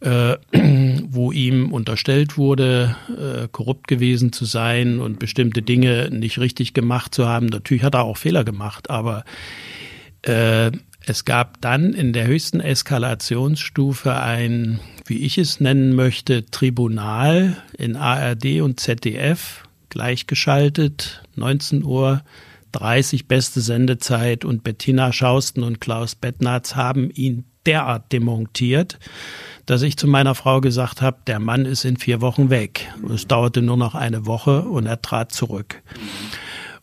[0.00, 0.36] äh,
[1.08, 7.14] wo ihm unterstellt wurde, äh, korrupt gewesen zu sein und bestimmte Dinge nicht richtig gemacht
[7.14, 7.46] zu haben.
[7.46, 9.24] Natürlich hat er auch Fehler gemacht, aber
[10.22, 10.70] äh,
[11.04, 17.96] es gab dann in der höchsten Eskalationsstufe ein, wie ich es nennen möchte, Tribunal in
[17.96, 22.22] ARD und ZDF gleichgeschaltet, 19 Uhr
[22.72, 28.98] 30 beste Sendezeit und Bettina Schausten und Klaus Bettnatz haben ihn derart demontiert,
[29.66, 32.92] dass ich zu meiner Frau gesagt habe, der Mann ist in vier Wochen weg.
[33.12, 35.82] Es dauerte nur noch eine Woche und er trat zurück.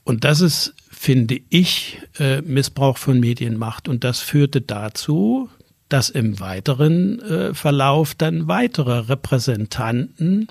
[0.03, 3.87] Und das ist, finde ich, äh, Missbrauch von Medienmacht.
[3.87, 5.49] Und das führte dazu,
[5.89, 10.47] dass im weiteren äh, Verlauf dann weitere Repräsentanten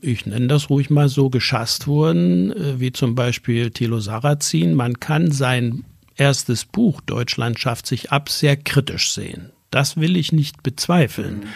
[0.00, 4.74] ich nenne das ruhig mal so, geschasst wurden, äh, wie zum Beispiel Thilo Sarrazin.
[4.74, 5.84] Man kann sein
[6.16, 9.50] erstes Buch Deutschland schafft sich ab sehr kritisch sehen.
[9.70, 11.46] Das will ich nicht bezweifeln.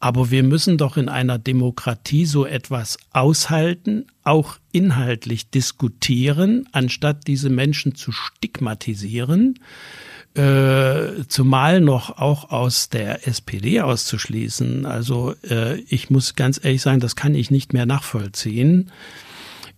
[0.00, 7.50] Aber wir müssen doch in einer Demokratie so etwas aushalten, auch inhaltlich diskutieren, anstatt diese
[7.50, 9.58] Menschen zu stigmatisieren
[10.38, 14.86] Äh, zumal noch auch aus der SPD auszuschließen.
[14.86, 18.92] Also äh, ich muss ganz ehrlich sagen, das kann ich nicht mehr nachvollziehen.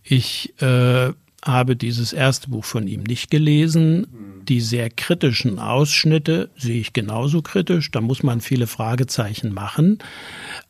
[0.03, 4.43] Ich äh, habe dieses erste Buch von ihm nicht gelesen.
[4.47, 7.89] Die sehr kritischen Ausschnitte sehe ich genauso kritisch.
[7.89, 9.97] Da muss man viele Fragezeichen machen.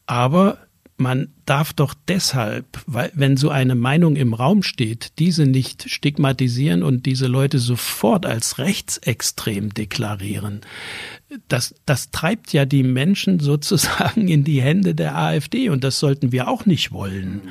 [0.06, 0.60] Aber
[1.02, 6.84] man darf doch deshalb, weil wenn so eine Meinung im Raum steht, diese nicht stigmatisieren
[6.84, 10.62] und diese Leute sofort als rechtsextrem deklarieren.
[11.48, 16.32] Das, das treibt ja die Menschen sozusagen in die Hände der AfD und das sollten
[16.32, 17.42] wir auch nicht wollen.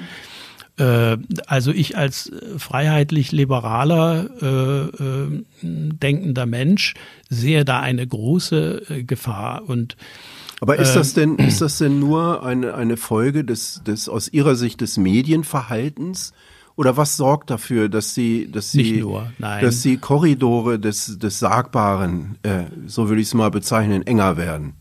[0.78, 6.94] Äh, also ich als freiheitlich liberaler äh, äh, denkender Mensch
[7.28, 9.96] sehe da eine große äh, Gefahr und
[10.60, 14.54] aber ist das denn, ist das denn nur eine, eine Folge des, des, aus Ihrer
[14.54, 16.32] Sicht des Medienverhaltens?
[16.76, 22.38] Oder was sorgt dafür, dass sie, dass sie, nur, dass die Korridore des, des Sagbaren,
[22.42, 24.74] äh, so würde ich es mal bezeichnen, enger werden?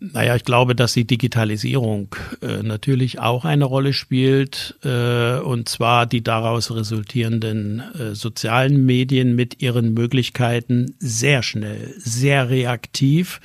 [0.00, 6.06] Naja, ich glaube, dass die Digitalisierung äh, natürlich auch eine Rolle spielt, äh, und zwar
[6.06, 13.40] die daraus resultierenden äh, sozialen Medien mit ihren Möglichkeiten sehr schnell, sehr reaktiv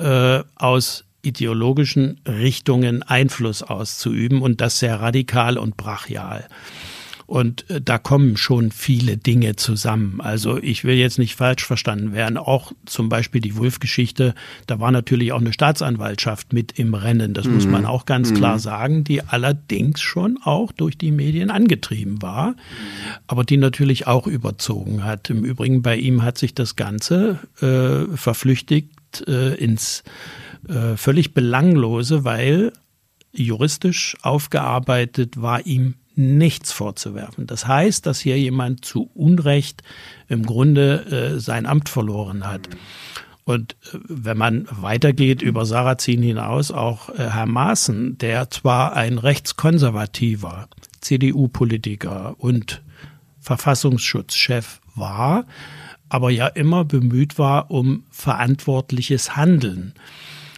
[0.00, 6.48] äh, aus ideologischen Richtungen Einfluss auszuüben und das sehr radikal und brachial.
[7.30, 10.20] Und äh, da kommen schon viele Dinge zusammen.
[10.20, 12.36] Also ich will jetzt nicht falsch verstanden werden.
[12.36, 14.34] Auch zum Beispiel die Wulf-Geschichte,
[14.66, 17.32] da war natürlich auch eine Staatsanwaltschaft mit im Rennen.
[17.32, 17.54] Das mhm.
[17.54, 18.34] muss man auch ganz mhm.
[18.34, 22.56] klar sagen, die allerdings schon auch durch die Medien angetrieben war,
[23.28, 25.30] aber die natürlich auch überzogen hat.
[25.30, 28.90] Im Übrigen bei ihm hat sich das Ganze äh, verflüchtigt
[29.26, 30.02] äh, ins
[30.68, 32.72] äh, völlig Belanglose, weil
[33.32, 37.46] juristisch aufgearbeitet war ihm nichts vorzuwerfen.
[37.46, 39.82] Das heißt, dass hier jemand zu Unrecht
[40.28, 42.68] im Grunde äh, sein Amt verloren hat.
[43.44, 49.18] Und äh, wenn man weitergeht über Sarrazin hinaus, auch äh, Herr Maaßen, der zwar ein
[49.18, 50.68] rechtskonservativer
[51.00, 52.82] CDU-Politiker und
[53.40, 55.46] Verfassungsschutzchef war,
[56.10, 59.94] aber ja immer bemüht war um verantwortliches Handeln.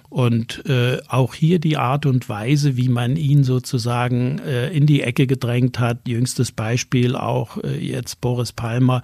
[0.08, 5.00] Und äh, auch hier die Art und Weise, wie man ihn sozusagen äh, in die
[5.00, 9.00] Ecke gedrängt hat, jüngstes Beispiel auch äh, jetzt Boris Palmer,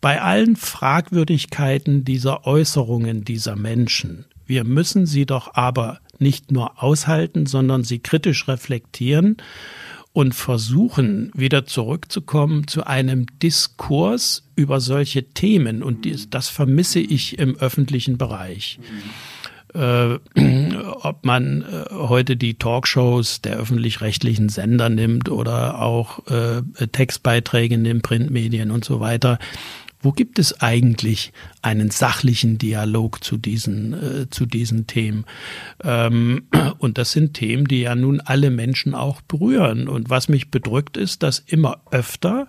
[0.00, 7.46] bei allen Fragwürdigkeiten dieser Äußerungen dieser Menschen, wir müssen sie doch aber nicht nur aushalten,
[7.46, 9.38] sondern sie kritisch reflektieren
[10.16, 15.82] und versuchen, wieder zurückzukommen zu einem Diskurs über solche Themen.
[15.82, 18.78] Und das vermisse ich im öffentlichen Bereich.
[19.74, 20.18] Äh,
[21.02, 27.84] ob man äh, heute die Talkshows der öffentlich-rechtlichen Sender nimmt oder auch äh, Textbeiträge in
[27.84, 29.38] den Printmedien und so weiter
[30.06, 35.24] wo gibt es eigentlich einen sachlichen Dialog zu diesen, äh, zu diesen Themen?
[35.82, 36.44] Ähm,
[36.78, 39.88] und das sind Themen, die ja nun alle Menschen auch berühren.
[39.88, 42.46] Und was mich bedrückt ist, dass immer öfter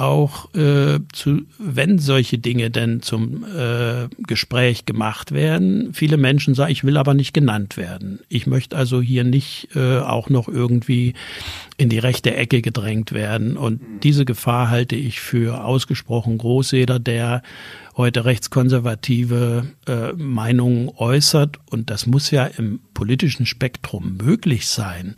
[0.00, 6.72] auch äh, zu, wenn solche Dinge denn zum äh, Gespräch gemacht werden, viele Menschen sagen,
[6.72, 8.20] ich will aber nicht genannt werden.
[8.28, 11.14] Ich möchte also hier nicht äh, auch noch irgendwie
[11.76, 13.56] in die rechte Ecke gedrängt werden.
[13.56, 16.72] Und diese Gefahr halte ich für ausgesprochen groß.
[16.72, 17.42] Jeder, der
[18.00, 25.14] heute rechtskonservative äh, Meinungen äußert, und das muss ja im politischen Spektrum möglich sein,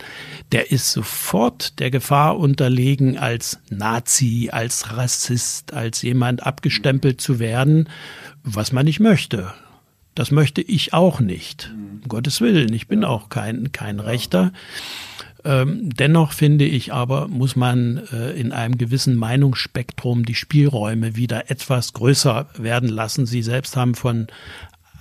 [0.51, 7.89] der ist sofort der Gefahr unterlegen, als Nazi, als Rassist, als jemand abgestempelt zu werden,
[8.43, 9.53] was man nicht möchte.
[10.15, 11.73] Das möchte ich auch nicht.
[11.73, 14.51] Um Gottes Willen, ich bin auch kein, kein Rechter.
[15.45, 21.51] Ähm, dennoch finde ich aber, muss man äh, in einem gewissen Meinungsspektrum die Spielräume wieder
[21.51, 23.25] etwas größer werden lassen.
[23.25, 24.27] Sie selbst haben von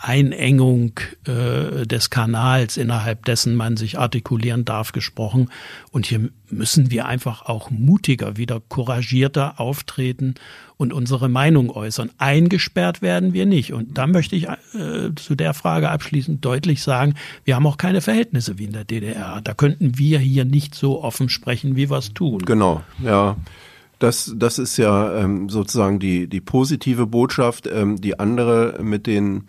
[0.02, 5.48] Einengung äh, des Kanals, innerhalb dessen man sich artikulieren darf, gesprochen.
[5.92, 10.34] Und hier müssen wir einfach auch mutiger, wieder couragierter auftreten
[10.76, 12.10] und unsere Meinung äußern.
[12.18, 13.72] Eingesperrt werden wir nicht.
[13.72, 18.00] Und da möchte ich äh, zu der Frage abschließend deutlich sagen, wir haben auch keine
[18.00, 19.40] Verhältnisse wie in der DDR.
[19.42, 22.40] Da könnten wir hier nicht so offen sprechen, wie wir es tun.
[22.40, 23.36] Genau, ja.
[24.00, 27.68] Das, das ist ja ähm, sozusagen die, die positive Botschaft.
[27.72, 29.44] Ähm, die andere mit den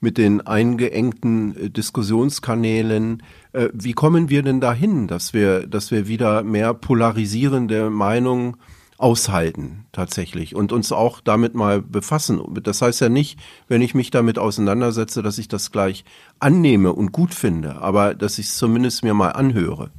[0.00, 3.22] mit den eingeengten äh, Diskussionskanälen.
[3.52, 8.56] Äh, wie kommen wir denn dahin, dass wir, dass wir wieder mehr polarisierende Meinungen
[9.00, 12.40] aushalten tatsächlich und uns auch damit mal befassen.
[12.62, 16.04] Das heißt ja nicht, wenn ich mich damit auseinandersetze, dass ich das gleich
[16.38, 19.90] annehme und gut finde, aber dass ich es zumindest mir mal anhöre.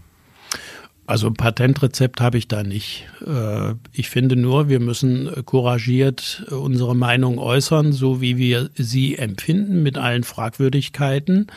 [1.07, 3.07] Also ein Patentrezept habe ich da nicht.
[3.25, 9.83] Äh, ich finde nur, wir müssen couragiert unsere Meinung äußern, so wie wir sie empfinden,
[9.83, 11.47] mit allen Fragwürdigkeiten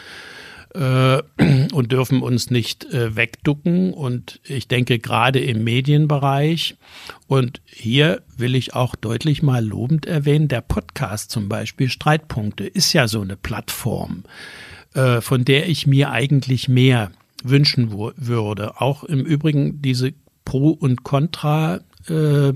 [0.74, 1.22] äh,
[1.72, 3.92] und dürfen uns nicht äh, wegducken.
[3.92, 6.76] Und ich denke gerade im Medienbereich,
[7.26, 12.92] und hier will ich auch deutlich mal lobend erwähnen, der Podcast zum Beispiel, Streitpunkte, ist
[12.92, 14.24] ja so eine Plattform,
[15.20, 17.10] von der ich mir eigentlich mehr
[17.44, 18.80] wünschen würde.
[18.80, 20.12] Auch im Übrigen diese
[20.44, 22.52] Pro- und Contra- äh,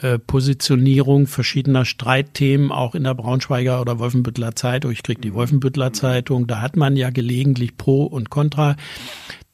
[0.00, 4.92] äh, Positionierung verschiedener Streitthemen auch in der Braunschweiger oder Wolfenbüttler Zeitung.
[4.92, 6.46] Ich kriege die Wolfenbüttler Zeitung.
[6.46, 8.76] Da hat man ja gelegentlich Pro und Contra.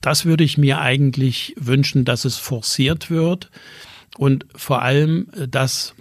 [0.00, 3.50] Das würde ich mir eigentlich wünschen, dass es forciert wird
[4.18, 5.94] und vor allem, äh, dass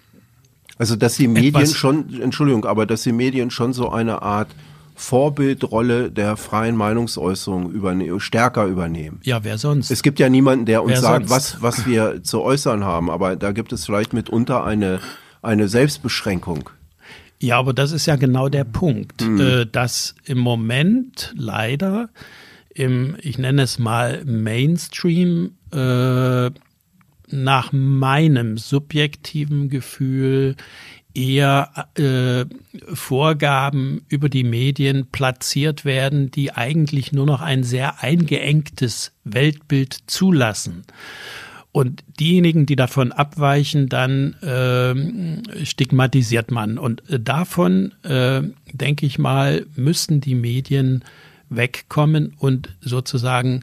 [0.78, 4.50] also dass die Medien schon, Entschuldigung, aber dass die Medien schon so eine Art
[4.96, 9.20] Vorbildrolle der freien Meinungsäußerung überne stärker übernehmen.
[9.24, 9.92] Ja, wer sonst?
[9.92, 13.36] Es gibt ja niemanden, der uns wer sagt, was, was wir zu äußern haben, aber
[13.36, 15.00] da gibt es vielleicht mitunter eine,
[15.42, 16.70] eine Selbstbeschränkung.
[17.40, 19.42] Ja, aber das ist ja genau der Punkt, mhm.
[19.42, 22.10] äh, dass im Moment leider
[22.74, 26.52] im, ich nenne es mal Mainstream, äh,
[27.30, 30.56] nach meinem subjektiven Gefühl
[31.16, 32.46] eher äh,
[32.94, 40.84] Vorgaben über die Medien platziert werden, die eigentlich nur noch ein sehr eingeengtes Weltbild zulassen.
[41.72, 46.78] Und diejenigen, die davon abweichen, dann äh, stigmatisiert man.
[46.78, 51.04] Und äh, davon, äh, denke ich mal, müssten die Medien
[51.50, 53.62] wegkommen und sozusagen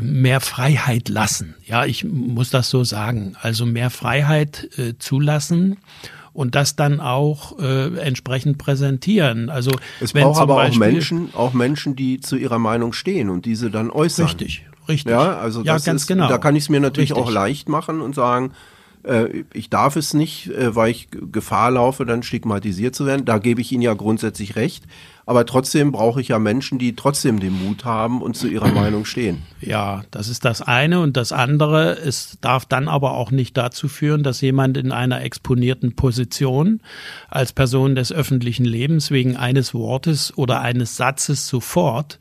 [0.00, 1.54] mehr Freiheit lassen.
[1.64, 3.36] Ja, ich muss das so sagen.
[3.40, 5.78] Also mehr Freiheit äh, zulassen
[6.32, 9.50] und das dann auch äh, entsprechend präsentieren.
[9.50, 9.70] Also
[10.00, 13.70] es braucht aber Beispiel, auch Menschen, auch Menschen, die zu ihrer Meinung stehen und diese
[13.70, 14.26] dann äußern.
[14.26, 15.10] Richtig, richtig.
[15.10, 16.28] Ja, also ja, ganz ist, genau.
[16.28, 17.26] Da kann ich es mir natürlich richtig.
[17.26, 18.52] auch leicht machen und sagen,
[19.04, 23.24] äh, ich darf es nicht, äh, weil ich Gefahr laufe, dann stigmatisiert zu werden.
[23.24, 24.84] Da gebe ich Ihnen ja grundsätzlich recht.
[25.24, 29.04] Aber trotzdem brauche ich ja Menschen, die trotzdem den Mut haben und zu ihrer Meinung
[29.04, 29.42] stehen.
[29.60, 31.00] Ja, das ist das eine.
[31.00, 35.22] Und das andere, es darf dann aber auch nicht dazu führen, dass jemand in einer
[35.22, 36.80] exponierten Position
[37.28, 42.18] als Person des öffentlichen Lebens wegen eines Wortes oder eines Satzes sofort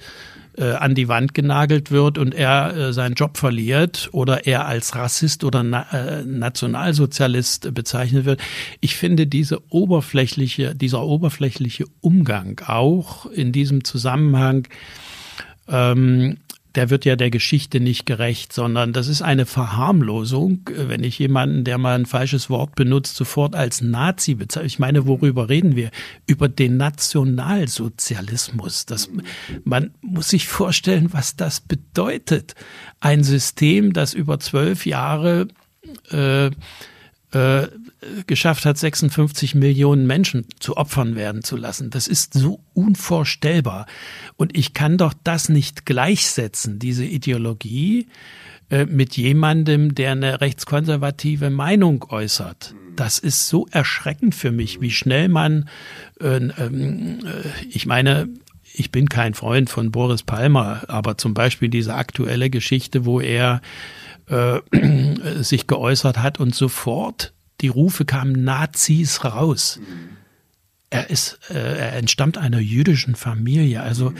[0.57, 4.95] äh, an die Wand genagelt wird und er äh, seinen Job verliert oder er als
[4.95, 8.41] Rassist oder Na äh, Nationalsozialist bezeichnet wird.
[8.79, 14.67] Ich finde diese oberflächliche, dieser oberflächliche Umgang auch in diesem Zusammenhang
[15.67, 16.37] ähm,
[16.75, 21.63] der wird ja der Geschichte nicht gerecht, sondern das ist eine Verharmlosung, wenn ich jemanden,
[21.63, 24.67] der mal ein falsches Wort benutzt, sofort als Nazi bezeichne.
[24.67, 25.91] Ich meine, worüber reden wir?
[26.27, 28.85] Über den Nationalsozialismus.
[28.85, 29.09] Das,
[29.63, 32.55] man muss sich vorstellen, was das bedeutet.
[32.99, 35.47] Ein System, das über zwölf Jahre
[36.11, 36.51] äh,
[37.33, 37.67] äh,
[38.27, 41.89] geschafft hat, 56 Millionen Menschen zu Opfern werden zu lassen.
[41.89, 43.85] Das ist so unvorstellbar.
[44.37, 48.07] Und ich kann doch das nicht gleichsetzen, diese Ideologie,
[48.71, 52.73] äh, mit jemandem, der eine rechtskonservative Meinung äußert.
[52.95, 55.69] Das ist so erschreckend für mich, wie schnell man,
[56.19, 57.21] äh, äh,
[57.69, 58.29] ich meine,
[58.73, 63.61] ich bin kein Freund von Boris Palmer, aber zum Beispiel diese aktuelle Geschichte, wo er
[64.27, 64.59] äh,
[65.43, 69.79] sich geäußert hat und sofort die Rufe kamen Nazis raus.
[70.89, 73.81] Er ist, äh, er entstammt einer jüdischen Familie.
[73.81, 74.13] Also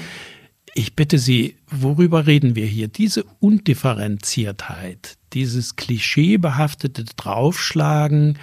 [0.74, 2.88] ich bitte Sie, worüber reden wir hier?
[2.88, 8.40] Diese Undifferenziertheit, dieses klischeebehaftete Draufschlagen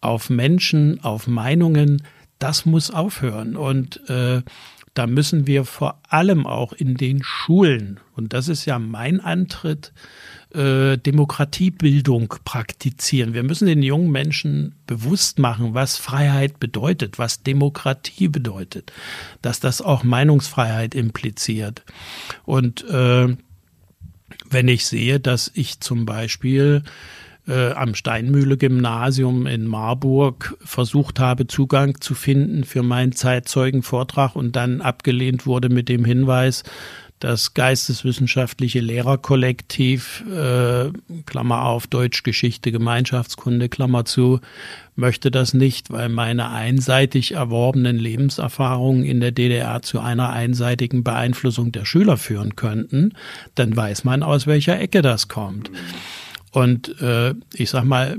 [0.00, 2.02] auf Menschen, auf Meinungen,
[2.38, 3.56] das muss aufhören.
[3.56, 4.42] Und äh,
[4.94, 9.92] da müssen wir vor allem auch in den Schulen, und das ist ja mein Antritt,
[10.54, 13.34] äh, Demokratiebildung praktizieren.
[13.34, 18.92] Wir müssen den jungen Menschen bewusst machen, was Freiheit bedeutet, was Demokratie bedeutet,
[19.42, 21.82] dass das auch Meinungsfreiheit impliziert.
[22.44, 23.36] Und äh,
[24.48, 26.84] wenn ich sehe, dass ich zum Beispiel
[27.46, 34.80] äh, am Steinmühle-Gymnasium in Marburg versucht habe, Zugang zu finden für meinen Zeitzeugenvortrag und dann
[34.80, 36.62] abgelehnt wurde mit dem Hinweis,
[37.20, 40.90] das geisteswissenschaftliche Lehrerkollektiv, äh,
[41.24, 44.40] Klammer auf, Deutsch, Geschichte, Gemeinschaftskunde, Klammer zu,
[44.94, 51.72] möchte das nicht, weil meine einseitig erworbenen Lebenserfahrungen in der DDR zu einer einseitigen Beeinflussung
[51.72, 53.12] der Schüler führen könnten,
[53.54, 55.70] dann weiß man, aus welcher Ecke das kommt.
[56.54, 58.16] Und äh, ich sag mal,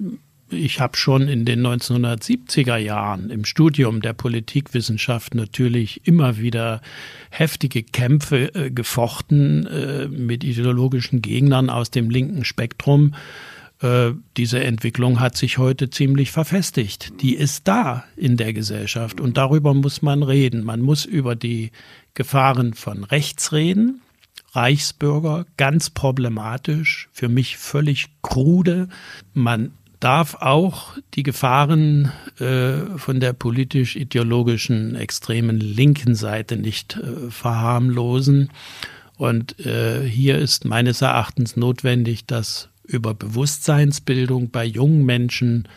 [0.50, 6.82] ich habe schon in den 1970er Jahren im Studium der Politikwissenschaft natürlich immer wieder
[7.30, 13.16] heftige Kämpfe äh, gefochten äh, mit ideologischen Gegnern aus dem linken Spektrum.
[13.80, 17.22] Äh, diese Entwicklung hat sich heute ziemlich verfestigt.
[17.22, 20.66] Die ist da in der Gesellschaft und darüber muss man reden.
[20.66, 21.72] Man muss über die
[22.16, 24.02] Gefahren von rechts reden.
[24.56, 28.88] Reichsbürger, ganz problematisch, für mich völlig krude.
[29.34, 38.50] Man darf auch die Gefahren äh, von der politisch-ideologischen extremen linken Seite nicht äh, verharmlosen.
[39.18, 45.68] Und äh, hier ist meines Erachtens notwendig, dass über Bewusstseinsbildung bei jungen Menschen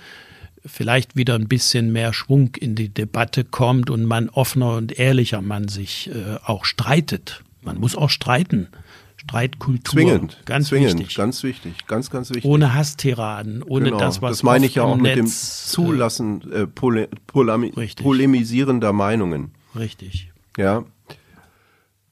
[0.66, 5.40] vielleicht wieder ein bisschen mehr Schwung in die Debatte kommt und man offener und ehrlicher
[5.40, 7.42] man sich äh, auch streitet.
[7.62, 8.68] Man muss auch streiten.
[9.16, 9.92] Streitkultur.
[9.92, 10.40] Zwingend.
[10.46, 11.16] Ganz zwingend, wichtig.
[11.16, 11.86] Ganz wichtig.
[11.86, 12.44] Ganz, ganz wichtig.
[12.44, 13.98] Ohne Hasstiraden, ohne Genau.
[13.98, 18.92] das, was das meine ich ja auch mit dem Netz, Zulassen äh, pole, polami, polemisierender
[18.92, 19.52] Meinungen.
[19.74, 20.32] Äh, richtig.
[20.56, 20.84] Ja.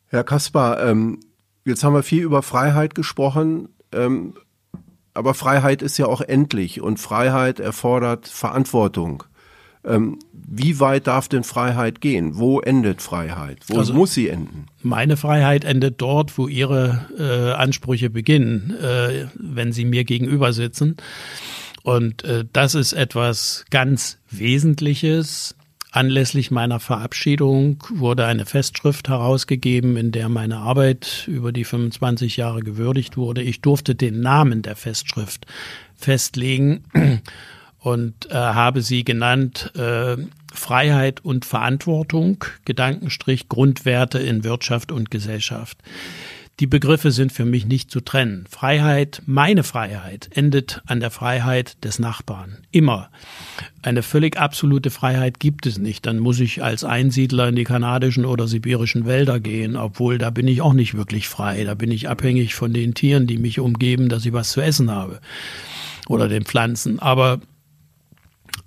[0.08, 1.20] Herr Kaspar, ähm,
[1.64, 4.34] jetzt haben wir viel über Freiheit gesprochen, ähm,
[5.14, 9.24] aber Freiheit ist ja auch endlich und Freiheit erfordert Verantwortung.
[9.86, 10.18] Ähm,
[10.48, 12.36] wie weit darf denn Freiheit gehen?
[12.36, 13.58] Wo endet Freiheit?
[13.68, 14.66] Wo Also- muss sie enden?
[14.82, 20.96] Meine Freiheit endet dort, wo Ihre äh, Ansprüche beginnen, äh, wenn Sie mir gegenüber sitzen.
[21.82, 25.54] Und äh, das ist etwas ganz Wesentliches.
[25.92, 32.60] Anlässlich meiner Verabschiedung wurde eine Festschrift herausgegeben, in der meine Arbeit über die 25 Jahre
[32.60, 33.40] gewürdigt wurde.
[33.42, 35.46] Ich durfte den Namen der Festschrift
[35.96, 36.82] festlegen
[37.78, 40.16] und äh, habe sie genannt äh,
[40.52, 45.78] Freiheit und Verantwortung, Gedankenstrich Grundwerte in Wirtschaft und Gesellschaft.
[46.58, 48.46] Die Begriffe sind für mich nicht zu trennen.
[48.48, 52.56] Freiheit, meine Freiheit, endet an der Freiheit des Nachbarn.
[52.70, 53.10] Immer.
[53.82, 56.06] Eine völlig absolute Freiheit gibt es nicht.
[56.06, 60.48] Dann muss ich als Einsiedler in die kanadischen oder sibirischen Wälder gehen, obwohl da bin
[60.48, 61.64] ich auch nicht wirklich frei.
[61.64, 64.90] Da bin ich abhängig von den Tieren, die mich umgeben, dass ich was zu essen
[64.90, 65.20] habe.
[66.08, 67.00] Oder den Pflanzen.
[67.00, 67.40] Aber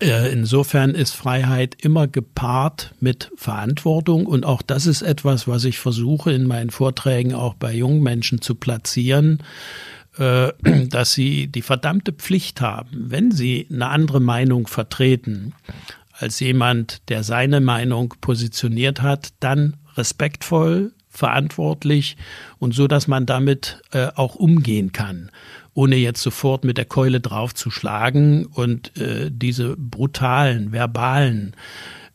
[0.01, 6.31] Insofern ist Freiheit immer gepaart mit Verantwortung und auch das ist etwas, was ich versuche
[6.31, 9.43] in meinen Vorträgen auch bei jungen Menschen zu platzieren,
[10.17, 10.53] äh,
[10.87, 15.53] dass sie die verdammte Pflicht haben, wenn sie eine andere Meinung vertreten
[16.13, 22.15] als jemand, der seine Meinung positioniert hat, dann respektvoll, verantwortlich
[22.57, 25.29] und so, dass man damit äh, auch umgehen kann
[25.79, 31.55] ohne jetzt sofort mit der Keule draufzuschlagen und äh, diese brutalen, verbalen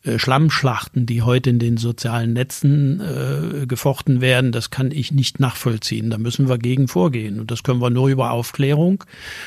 [0.02, 5.40] äh, Schlammschlachten, die heute in den sozialen Netzen äh, gefochten werden, das kann ich nicht
[5.40, 6.10] nachvollziehen.
[6.10, 7.40] Da müssen wir gegen vorgehen.
[7.40, 9.02] Und das können wir nur über Aufklärung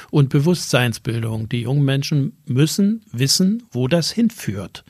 [0.10, 1.48] und Bewusstseinsbildung.
[1.48, 4.84] Die jungen Menschen müssen wissen, wo das hinführt.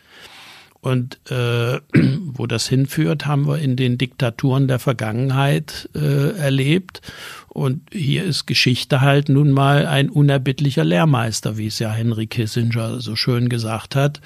[0.87, 1.79] Und äh,
[2.21, 7.01] wo das hinführt, haben wir in den Diktaturen der Vergangenheit äh, erlebt.
[7.49, 13.01] Und hier ist Geschichte halt nun mal ein unerbittlicher Lehrmeister, wie es ja Henry Kissinger
[13.01, 14.21] so schön gesagt hat.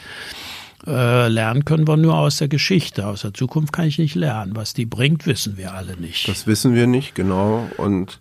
[0.86, 3.08] Äh, lernen können wir nur aus der Geschichte.
[3.08, 4.56] Aus der Zukunft kann ich nicht lernen.
[4.56, 6.28] Was die bringt, wissen wir alle nicht.
[6.28, 7.68] Das wissen wir nicht, genau.
[7.78, 8.20] Und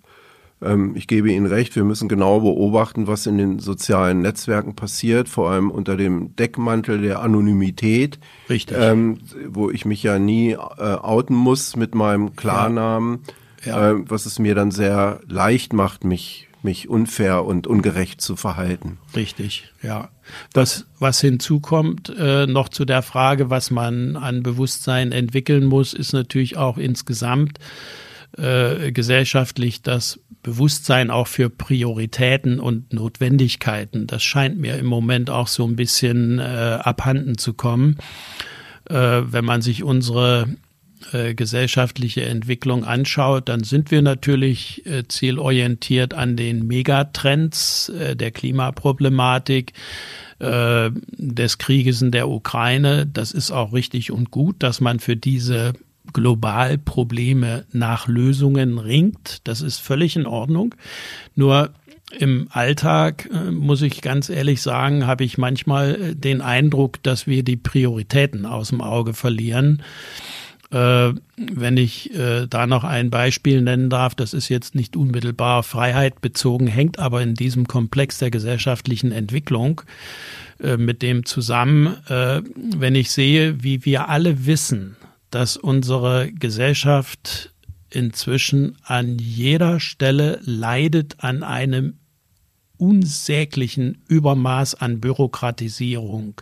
[0.62, 5.28] ähm, ich gebe Ihnen recht, wir müssen genau beobachten, was in den sozialen Netzwerken passiert,
[5.28, 8.18] vor allem unter dem Deckmantel der Anonymität.
[8.48, 8.76] Richtig.
[8.78, 13.20] Ähm, wo ich mich ja nie äh, outen muss mit meinem Klarnamen,
[13.64, 13.90] Ja.
[13.90, 18.98] Äh, was es mir dann sehr leicht macht, mich mich unfair und ungerecht zu verhalten.
[19.16, 20.10] Richtig, ja.
[20.52, 26.12] Was, was hinzukommt, äh, noch zu der Frage, was man an Bewusstsein entwickeln muss, ist
[26.12, 27.58] natürlich auch insgesamt
[28.36, 34.06] äh, gesellschaftlich das Bewusstsein auch für Prioritäten und Notwendigkeiten.
[34.06, 37.98] Das scheint mir im Moment auch so ein bisschen äh, abhanden zu kommen.
[38.88, 40.48] Äh, wenn man sich unsere
[41.12, 49.72] äh, gesellschaftliche Entwicklung anschaut, dann sind wir natürlich äh, zielorientiert an den Megatrends der Klimaproblematik,
[50.42, 53.06] des Krieges in der Ukraine.
[53.06, 55.74] Das ist auch richtig und gut, dass man für diese
[56.12, 59.46] Globalprobleme nach Lösungen ringt.
[59.46, 60.74] Das ist völlig in Ordnung.
[61.34, 61.70] Nur
[62.18, 67.26] im Alltag, äh, muss ich ganz ehrlich sagen, habe ich manchmal äh, den Eindruck, dass
[67.26, 69.82] wir die Prioritäten aus dem Auge verlieren.
[70.72, 76.20] Äh, wenn ich da noch ein Beispiel nennen darf, das ist jetzt nicht unmittelbar Freiheit
[76.20, 79.80] bezogen, hängt aber in diesem Komplex der gesellschaftlichen Entwicklung
[80.58, 84.96] mit dem zusammen, wenn ich sehe, wie wir alle wissen,
[85.30, 87.52] dass unsere Gesellschaft
[87.90, 91.98] inzwischen an jeder Stelle leidet an einem
[92.80, 96.40] unsäglichen Übermaß an Bürokratisierung,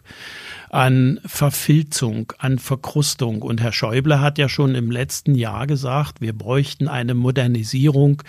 [0.71, 3.43] an Verfilzung, an Verkrustung.
[3.43, 8.23] Und Herr Schäuble hat ja schon im letzten Jahr gesagt, wir bräuchten eine Modernisierung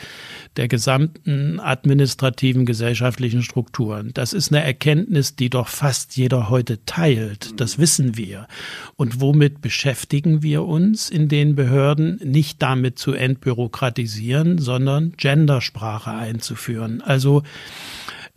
[0.57, 4.11] der gesamten administrativen gesellschaftlichen Strukturen.
[4.13, 7.59] Das ist eine Erkenntnis, die doch fast jeder heute teilt.
[7.59, 8.47] Das wissen wir.
[8.95, 12.19] Und womit beschäftigen wir uns in den Behörden?
[12.23, 17.01] Nicht damit zu entbürokratisieren, sondern Gendersprache einzuführen.
[17.01, 17.43] Also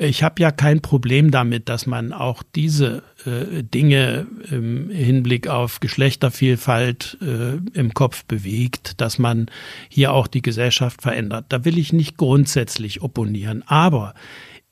[0.03, 5.81] ich habe ja kein Problem damit, dass man auch diese äh, Dinge im Hinblick auf
[5.81, 9.47] Geschlechtervielfalt äh, im Kopf bewegt, dass man
[9.89, 11.47] hier auch die Gesellschaft verändert.
[11.49, 13.63] Da will ich nicht grundsätzlich opponieren.
[13.67, 14.15] Aber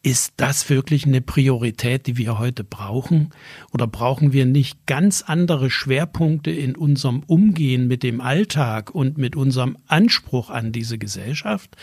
[0.03, 3.31] ist das wirklich eine Priorität, die wir heute brauchen?
[3.71, 9.37] Oder brauchen wir nicht ganz andere Schwerpunkte in unserem Umgehen mit dem Alltag und mit
[9.37, 11.77] unserem Anspruch an diese Gesellschaft?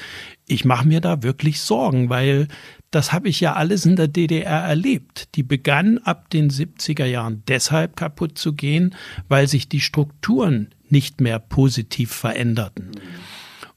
[0.48, 2.48] Ich mache mir da wirklich Sorgen, weil
[2.91, 5.35] das habe ich ja alles in der DDR erlebt.
[5.35, 8.95] Die begann ab den 70er Jahren deshalb kaputt zu gehen,
[9.27, 12.91] weil sich die Strukturen nicht mehr positiv veränderten.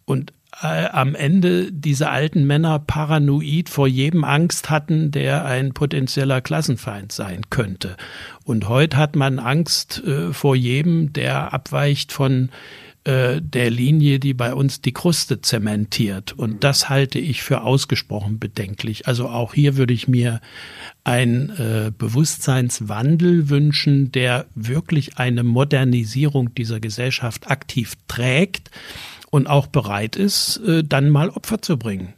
[0.05, 0.33] Und
[0.63, 7.13] äh, am Ende diese alten Männer paranoid vor jedem Angst hatten, der ein potenzieller Klassenfeind
[7.13, 7.97] sein könnte.
[8.45, 12.51] Und heute hat man Angst äh, vor jedem, der abweicht von
[13.05, 16.33] äh, der Linie, die bei uns die Kruste zementiert.
[16.33, 19.09] Und das halte ich für ausgesprochen bedenklich.
[19.09, 20.41] Also auch hier würde ich mir
[21.03, 28.71] ein äh, Bewusstseinswandel wünschen, der wirklich eine Modernisierung dieser Gesellschaft aktiv trägt
[29.31, 32.13] und auch bereit ist, äh, dann mal Opfer zu bringen.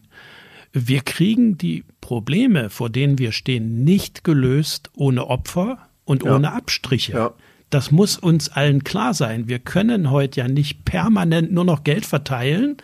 [0.73, 6.35] Wir kriegen die Probleme, vor denen wir stehen, nicht gelöst ohne Opfer und ja.
[6.35, 7.13] ohne Abstriche.
[7.13, 7.35] Ja.
[7.73, 9.49] Das muss uns allen klar sein.
[9.49, 12.77] Wir können heute ja nicht permanent nur noch Geld verteilen,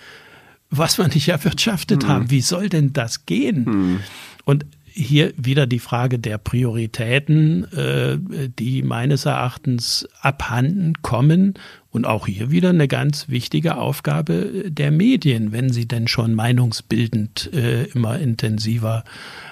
[0.70, 2.08] was wir nicht erwirtschaftet hm.
[2.08, 2.30] haben.
[2.30, 3.66] Wie soll denn das gehen?
[3.66, 4.00] Hm.
[4.46, 8.18] Und hier wieder die Frage der Prioritäten, äh,
[8.58, 11.54] die meines Erachtens abhanden kommen.
[11.90, 17.52] Und auch hier wieder eine ganz wichtige Aufgabe der Medien, wenn sie denn schon meinungsbildend
[17.52, 19.04] äh, immer intensiver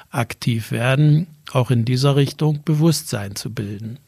[0.08, 3.98] aktiv werden, auch in dieser Richtung Bewusstsein zu bilden.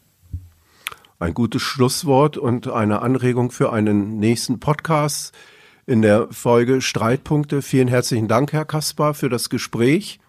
[1.21, 5.35] Ein gutes Schlusswort und eine Anregung für einen nächsten Podcast
[5.85, 7.61] in der Folge Streitpunkte.
[7.61, 10.21] Vielen herzlichen Dank, Herr Kaspar, für das Gespräch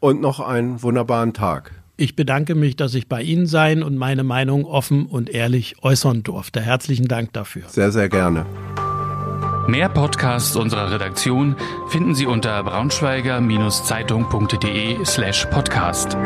[0.00, 1.70] und noch einen wunderbaren Tag.
[1.96, 6.22] Ich bedanke mich, dass ich bei Ihnen sein und meine Meinung offen und ehrlich äußern
[6.22, 6.60] durfte.
[6.60, 7.68] Herzlichen Dank dafür.
[7.68, 8.46] Sehr, sehr gerne.
[9.68, 11.54] Mehr Podcasts unserer Redaktion
[11.88, 16.16] finden Sie unter braunschweiger-zeitung.de slash podcast.